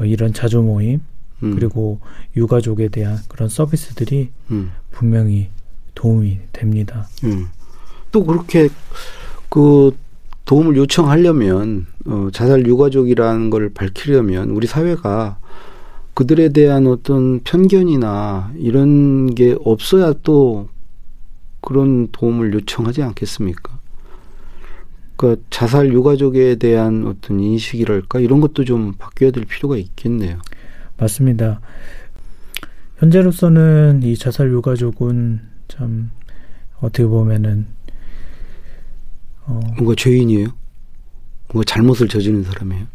어, 0.00 0.04
이런 0.04 0.32
자조 0.32 0.62
모임 0.62 1.00
음. 1.42 1.54
그리고 1.54 2.00
유가족에 2.36 2.88
대한 2.88 3.18
그런 3.28 3.48
서비스들이 3.48 4.32
음. 4.50 4.72
분명히 4.90 5.50
도움이 5.94 6.40
됩니다. 6.52 7.08
음. 8.08 8.12
또 8.12 8.24
그렇게 8.24 8.68
그 9.48 9.96
도움을 10.44 10.76
요청하려면 10.76 11.86
어, 12.06 12.28
자살 12.32 12.66
유가족이라는 12.66 13.50
걸 13.50 13.70
밝히려면 13.70 14.50
우리 14.50 14.66
사회가 14.66 15.38
그들에 16.14 16.48
대한 16.48 16.86
어떤 16.86 17.40
편견이나 17.40 18.52
이런 18.56 19.34
게 19.34 19.56
없어야 19.64 20.14
또 20.22 20.68
그런 21.60 22.08
도움을 22.10 22.54
요청하지 22.54 23.02
않겠습니까? 23.02 23.78
그러니까 25.16 25.42
자살 25.50 25.92
유가족에 25.92 26.56
대한 26.56 27.06
어떤 27.06 27.40
인식이랄까 27.40 28.20
이런 28.20 28.40
것도 28.40 28.64
좀 28.64 28.94
바뀌어야 28.98 29.32
될 29.32 29.44
필요가 29.44 29.76
있겠네요. 29.76 30.38
맞습니다. 30.96 31.60
현재로서는 32.98 34.02
이 34.02 34.16
자살 34.16 34.50
유가족은 34.50 35.40
참 35.68 36.10
어떻게 36.80 37.06
보면은 37.06 37.66
어 39.48 39.60
뭔가 39.76 39.94
죄인이에요? 39.96 40.48
뭔가 41.52 41.64
잘못을 41.66 42.08
저지른 42.08 42.42
사람이에요? 42.44 42.86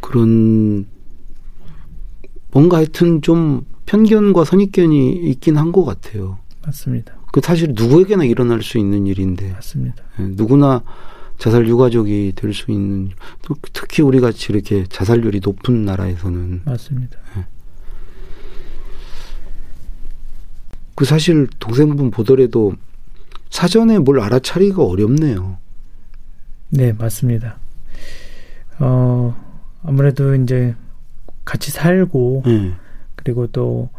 그런 0.00 0.86
뭔가 2.50 2.78
하여튼 2.78 3.22
좀 3.22 3.64
편견과 3.86 4.44
선입견이 4.44 5.12
있긴 5.30 5.56
한 5.56 5.72
것 5.72 5.84
같아요. 5.84 6.38
맞습니다. 6.64 7.14
그 7.32 7.40
사실 7.42 7.72
누구에게나 7.74 8.24
일어날 8.24 8.62
수 8.62 8.78
있는 8.78 9.06
일인데. 9.06 9.52
맞습니다. 9.52 10.02
예, 10.18 10.22
누구나 10.22 10.82
자살 11.38 11.66
유가족이 11.66 12.34
될 12.36 12.52
수 12.52 12.70
있는 12.70 13.10
또 13.42 13.54
특히 13.72 14.02
우리 14.02 14.20
같이 14.20 14.52
이렇게 14.52 14.84
자살률이 14.86 15.40
높은 15.42 15.84
나라에서는 15.84 16.62
맞습니다. 16.66 17.16
예. 17.38 17.46
그 20.94 21.04
사실 21.06 21.48
동생분 21.58 22.10
보더라도 22.10 22.74
사전에 23.52 23.98
뭘 23.98 24.18
알아차리기가 24.18 24.82
어렵네요. 24.82 25.58
네, 26.70 26.94
맞습니다. 26.94 27.58
어, 28.78 29.36
아무래도 29.84 30.34
이제 30.34 30.74
같이 31.44 31.70
살고 31.70 32.44
음. 32.46 32.76
그리고 33.14 33.46
또 33.48 33.90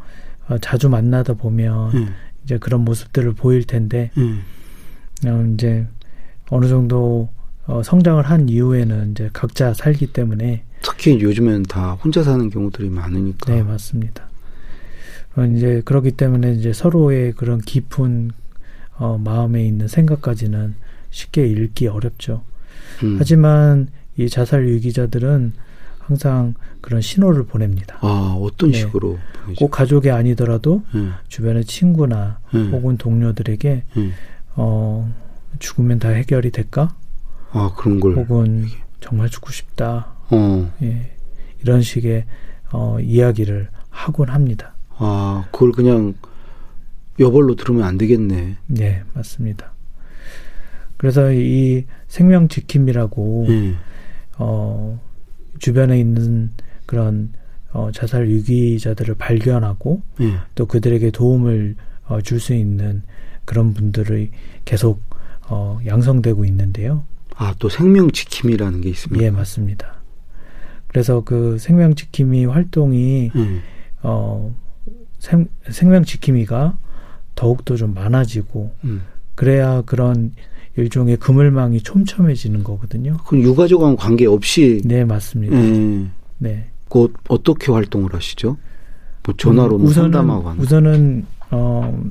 어, 0.50 0.58
자주 0.58 0.90
만나다 0.90 1.36
보면 1.36 1.92
음. 1.94 2.16
이제 2.44 2.58
그런 2.58 2.82
모습들을 2.82 3.34
보일 3.34 3.64
텐데 3.66 4.10
음. 4.18 4.42
어, 5.28 5.46
이제 5.54 5.88
어느 6.50 6.68
정도 6.68 7.30
어, 7.68 7.84
성장을 7.84 8.24
한 8.24 8.50
이후에는 8.50 9.12
이제 9.12 9.30
각자 9.34 9.74
살기 9.76 10.14
때문에 10.14 10.64
특히 10.82 11.22
요즘엔 11.22 11.64
다 11.64 11.94
혼자 11.94 12.24
사는 12.24 12.50
경우들이 12.50 12.90
많으니까 12.90 13.54
네 13.54 13.62
맞습니다. 13.62 14.28
어, 15.36 15.46
이제 15.46 15.84
그렇기 15.86 16.14
때문에 16.14 16.54
이제 16.54 16.74
서로의 16.74 17.34
그런 17.34 17.62
깊은 17.62 18.32
어, 18.98 19.20
마음에 19.24 19.66
있는 19.66 19.88
생각까지는 19.88 20.76
쉽게 21.10 21.48
읽기 21.48 21.88
어렵죠. 21.88 22.44
음. 23.04 23.16
하지만 23.20 23.88
이 24.18 24.30
자살 24.30 24.68
유기자들은 24.68 25.54
항상 26.00 26.54
그런 26.82 27.02
신호를 27.02 27.46
보냅니다. 27.46 27.98
아, 28.02 28.38
어떤 28.40 28.72
네. 28.72 28.80
식으로? 28.80 29.18
꼭 29.58 29.72
가족이 29.72 30.10
아니더라도 30.12 30.84
네. 30.94 31.10
주변의 31.28 31.66
친구나 31.66 32.40
네. 32.54 32.70
혹은 32.70 32.98
동료들에게 32.98 33.84
네. 33.96 34.12
어, 34.56 35.14
죽으면 35.60 36.00
다 36.00 36.10
해결이 36.10 36.52
될까? 36.52 36.96
아, 37.52 37.74
그런 37.78 38.00
걸. 38.00 38.16
혹은 38.16 38.68
정말 39.00 39.30
죽고 39.30 39.52
싶다. 39.52 40.08
어. 40.30 40.72
예. 40.82 41.12
이런 41.62 41.82
식의 41.82 42.26
어, 42.72 42.98
이야기를 43.00 43.70
하곤 43.90 44.30
합니다. 44.30 44.74
아, 44.98 45.46
그걸 45.52 45.72
그냥 45.72 46.16
여벌로 47.20 47.56
들으면 47.56 47.84
안 47.84 47.98
되겠네. 47.98 48.58
네, 48.68 49.04
맞습니다. 49.14 49.72
그래서 50.98 51.32
이 51.34 51.86
생명 52.08 52.48
지킴이라고 52.48 53.46
네. 53.50 53.76
어 54.38 55.00
주변에 55.60 56.00
있는 56.00 56.52
그런 56.86 57.34
어, 57.72 57.92
자살 57.92 58.28
위기자들을 58.28 59.16
발견하고 59.16 60.02
예. 60.22 60.38
또 60.56 60.66
그들에게 60.68 61.10
도움을 61.12 61.76
어, 62.08 62.22
줄 62.22 62.40
수 62.40 62.54
있는 62.54 63.02
그런 63.46 63.74
분들이 63.74 64.32
계속 64.66 65.02
어, 65.50 65.80
양성되고 65.86 66.46
있는데요. 66.46 67.04
아, 67.36 67.56
또 67.60 67.68
생명 67.70 68.12
지킴이라는 68.12 68.82
게 68.82 68.90
있습니다. 68.90 69.26
예, 69.26 69.32
맞습니다. 69.32 69.96
그래서 70.88 71.22
그 71.24 71.58
생명 71.58 71.96
지킴이 71.96 72.46
활동이 72.46 73.32
음. 73.36 73.62
어, 74.04 74.56
생, 75.20 75.48
생명 75.70 76.04
지킴이가 76.06 76.78
더욱더 77.36 77.76
좀 77.76 77.94
많아지고 77.94 78.72
음. 78.84 79.02
그래야 79.36 79.82
그런 79.86 80.32
일종의 80.76 81.18
그물망이 81.18 81.82
촘촘해지는 81.82 82.64
거거든요. 82.64 83.18
그럼 83.28 83.44
유가족과는 83.44 83.96
관계 83.96 84.26
없이 84.26 84.82
네 84.86 85.06
맞습니다. 85.06 85.56
음. 85.56 86.12
네. 86.40 86.66
그 86.90 87.12
어떻게 87.28 87.72
활동을 87.72 88.14
하시죠? 88.14 88.58
뭐 89.26 89.36
전화로 89.38 89.78
음, 89.78 89.86
우선은, 89.86 90.12
상담하고 90.12 90.50
하는. 90.50 90.62
우선은 90.62 91.26
어 91.52 92.04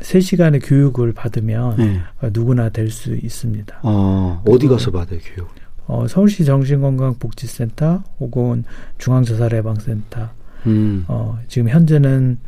3시간의 0.00 0.60
교육을 0.64 1.12
받으면 1.12 1.76
네. 1.76 2.00
어, 2.22 2.30
누구나 2.32 2.68
될 2.70 2.90
수 2.90 3.14
있습니다. 3.14 3.80
아, 3.82 4.42
어디 4.46 4.66
가서 4.66 4.90
받아요, 4.90 5.18
교육? 5.34 5.48
어, 5.86 6.06
서울시 6.08 6.44
정신건강복지센터 6.44 8.02
혹은 8.20 8.64
중앙자살예방센터. 8.98 10.28
음. 10.66 11.04
어, 11.08 11.38
지금 11.48 11.68
현재는 11.68 12.38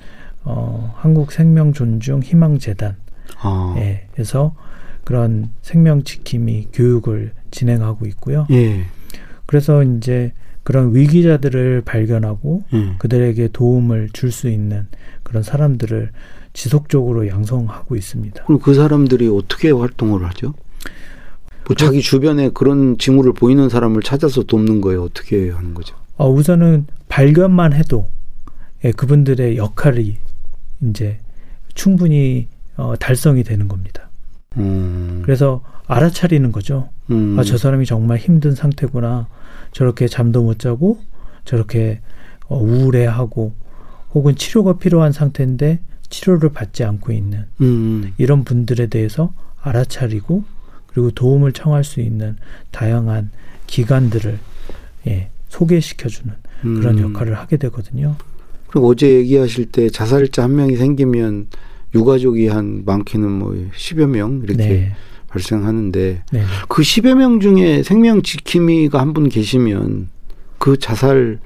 어, 0.45 0.93
한국생명존중희망재단. 0.99 2.97
아. 3.41 3.75
예, 3.79 4.07
에서 4.19 4.55
그런 5.05 5.51
생명 5.63 6.03
지킴이 6.05 6.69
교육을 6.73 7.33
진행하고 7.51 8.07
있고요. 8.07 8.47
예. 8.51 8.85
그래서 9.47 9.83
이제 9.83 10.33
그런 10.63 10.95
위기자들을 10.95 11.83
발견하고 11.85 12.63
음. 12.73 12.95
그들에게 12.99 13.49
도움을 13.53 14.11
줄 14.13 14.31
수 14.31 14.49
있는 14.49 14.87
그런 15.25 15.43
사람들을 15.43 16.11
지속적으로 16.53 17.27
양성하고 17.29 17.97
있습니다. 17.97 18.45
그럼 18.45 18.61
그 18.61 18.75
사람들이 18.75 19.29
어떻게 19.29 19.71
활동을 19.71 20.25
하죠? 20.29 20.55
뭐 21.67 21.77
자기 21.77 22.01
주변에 22.01 22.51
그런 22.51 22.99
징후를 22.99 23.33
보이는 23.33 23.69
사람을 23.69 24.03
찾아서 24.03 24.43
돕는 24.43 24.81
거예요. 24.81 25.03
어떻게 25.05 25.51
하는 25.51 25.75
거죠? 25.75 25.97
어, 26.17 26.31
우선은 26.31 26.87
발견만 27.09 27.73
해도 27.73 28.07
예, 28.85 28.93
그분들의 28.93 29.57
역할이 29.57 30.19
이제 30.83 31.19
충분히 31.75 32.49
어, 32.77 32.95
달성이 32.97 33.45
되는 33.45 33.69
겁니다. 33.69 34.11
음. 34.57 35.23
그래서 35.25 35.63
알아차리는 35.87 36.53
거죠. 36.53 36.91
음. 37.11 37.39
아, 37.39 37.45
저 37.45 37.57
사람이 37.57 37.87
정말 37.87 38.19
힘든 38.19 38.55
상태구나. 38.55 39.29
저렇게 39.73 40.09
잠도 40.09 40.43
못 40.43 40.59
자고 40.59 40.99
저렇게 41.45 42.01
어, 42.47 42.59
우울해하고 42.59 43.55
혹은 44.15 44.37
치료가 44.37 44.79
필요한 44.79 45.13
상태인데 45.13 45.81
치료를 46.11 46.51
받지 46.51 46.85
않고 46.85 47.13
있는 47.13 47.47
음. 47.63 48.13
이런 48.19 48.45
분들에 48.45 48.89
대해서 48.89 49.33
알아차리고 49.63 50.45
그리고 50.89 51.11
도움을 51.11 51.53
청할 51.53 51.85
수 51.85 52.01
있는 52.01 52.37
다양한 52.71 53.31
기관들을 53.67 54.39
예, 55.07 55.31
소개시켜주는 55.49 56.35
그런 56.61 56.99
음. 56.99 57.15
역할을 57.15 57.35
하게 57.39 57.57
되거든요. 57.57 58.17
그리고 58.73 58.89
어제 58.89 59.07
얘기하실 59.17 59.67
때 59.67 59.91
자살자 59.91 60.45
한 60.45 60.57
명이 60.57 60.77
생기면 60.77 61.49
유가족이 61.95 62.49
한 62.49 62.85
많게는 62.87 63.31
뭐 63.31 63.53
10여 63.77 64.07
명 64.07 64.41
이렇게 64.45 64.67
네. 64.67 64.93
발생하는데 65.29 66.23
네. 66.33 66.43
그 66.69 66.81
10여 66.83 67.15
명 67.15 67.39
중에 67.41 67.83
생명 67.83 68.23
지킴이가 68.23 68.99
한 68.99 69.13
분 69.13 69.29
계시면 69.29 70.09
그 70.59 70.79
자살 70.79 71.39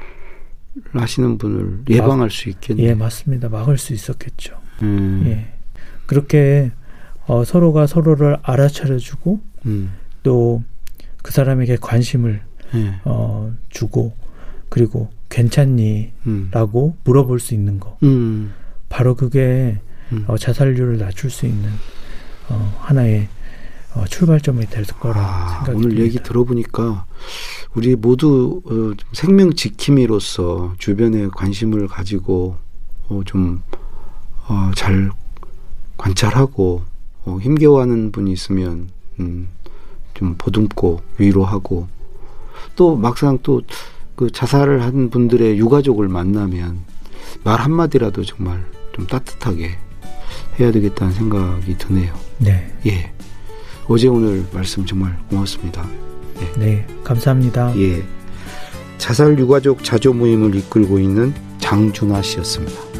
하시는 0.92 1.36
분을 1.38 1.80
예방할 1.88 2.18
막, 2.18 2.30
수 2.30 2.48
있겠네요. 2.48 2.88
예, 2.90 2.94
맞습니다. 2.94 3.48
막을 3.48 3.76
수 3.76 3.92
있었겠죠. 3.92 4.54
음. 4.82 5.24
예. 5.26 5.46
그렇게 6.06 6.70
어, 7.26 7.42
서로가 7.44 7.88
서로를 7.88 8.36
알아차려주고 8.42 9.40
음. 9.66 9.90
또그 10.22 11.32
사람에게 11.32 11.78
관심을 11.80 12.40
예. 12.74 13.00
어, 13.04 13.52
주고 13.70 14.12
그리고 14.68 15.10
괜찮니? 15.28 16.12
음. 16.26 16.48
라고 16.52 16.96
물어볼 17.04 17.40
수 17.40 17.54
있는 17.54 17.80
거. 17.80 17.98
음. 18.02 18.52
바로 18.88 19.14
그게 19.14 19.80
음. 20.12 20.24
어, 20.28 20.38
자살률을 20.38 20.98
낮출 20.98 21.30
수 21.30 21.46
있는 21.46 21.68
어, 22.48 22.78
하나의 22.80 23.28
어, 23.94 24.04
출발점이 24.04 24.66
될 24.66 24.84
거라 24.84 25.20
아, 25.20 25.48
생각이 25.48 25.70
오늘 25.70 25.88
듭니다. 25.88 26.04
얘기 26.04 26.22
들어보니까 26.22 27.06
우리 27.74 27.96
모두 27.96 28.62
어, 28.66 28.92
생명 29.12 29.54
지킴이로서 29.54 30.74
주변에 30.78 31.28
관심을 31.28 31.88
가지고 31.88 32.56
어, 33.08 33.22
좀잘 33.24 35.10
어, 35.10 35.16
관찰하고 35.96 36.82
어, 37.24 37.38
힘겨워하는 37.40 38.12
분이 38.12 38.32
있으면 38.32 38.90
음, 39.18 39.48
좀 40.14 40.34
보듬고 40.36 41.00
위로하고 41.18 41.88
또 42.76 42.96
막상 42.96 43.38
또 43.42 43.62
그 44.16 44.30
자살을 44.30 44.82
한 44.82 45.10
분들의 45.10 45.58
유가족을 45.58 46.08
만나면 46.08 46.80
말 47.44 47.60
한마디라도 47.60 48.24
정말 48.24 48.64
좀 48.92 49.06
따뜻하게 49.06 49.76
해야 50.58 50.72
되겠다는 50.72 51.12
생각이 51.12 51.76
드네요. 51.76 52.14
네. 52.38 52.72
예. 52.86 53.12
어제 53.88 54.08
오늘 54.08 54.44
말씀 54.52 54.84
정말 54.86 55.16
고맙습니다. 55.28 55.86
예. 56.40 56.58
네, 56.58 56.86
감사합니다. 57.04 57.78
예. 57.78 58.02
자살 58.96 59.38
유가족 59.38 59.84
자조 59.84 60.14
모임을 60.14 60.54
이끌고 60.54 60.98
있는 60.98 61.34
장준하 61.58 62.22
씨였습니다. 62.22 62.95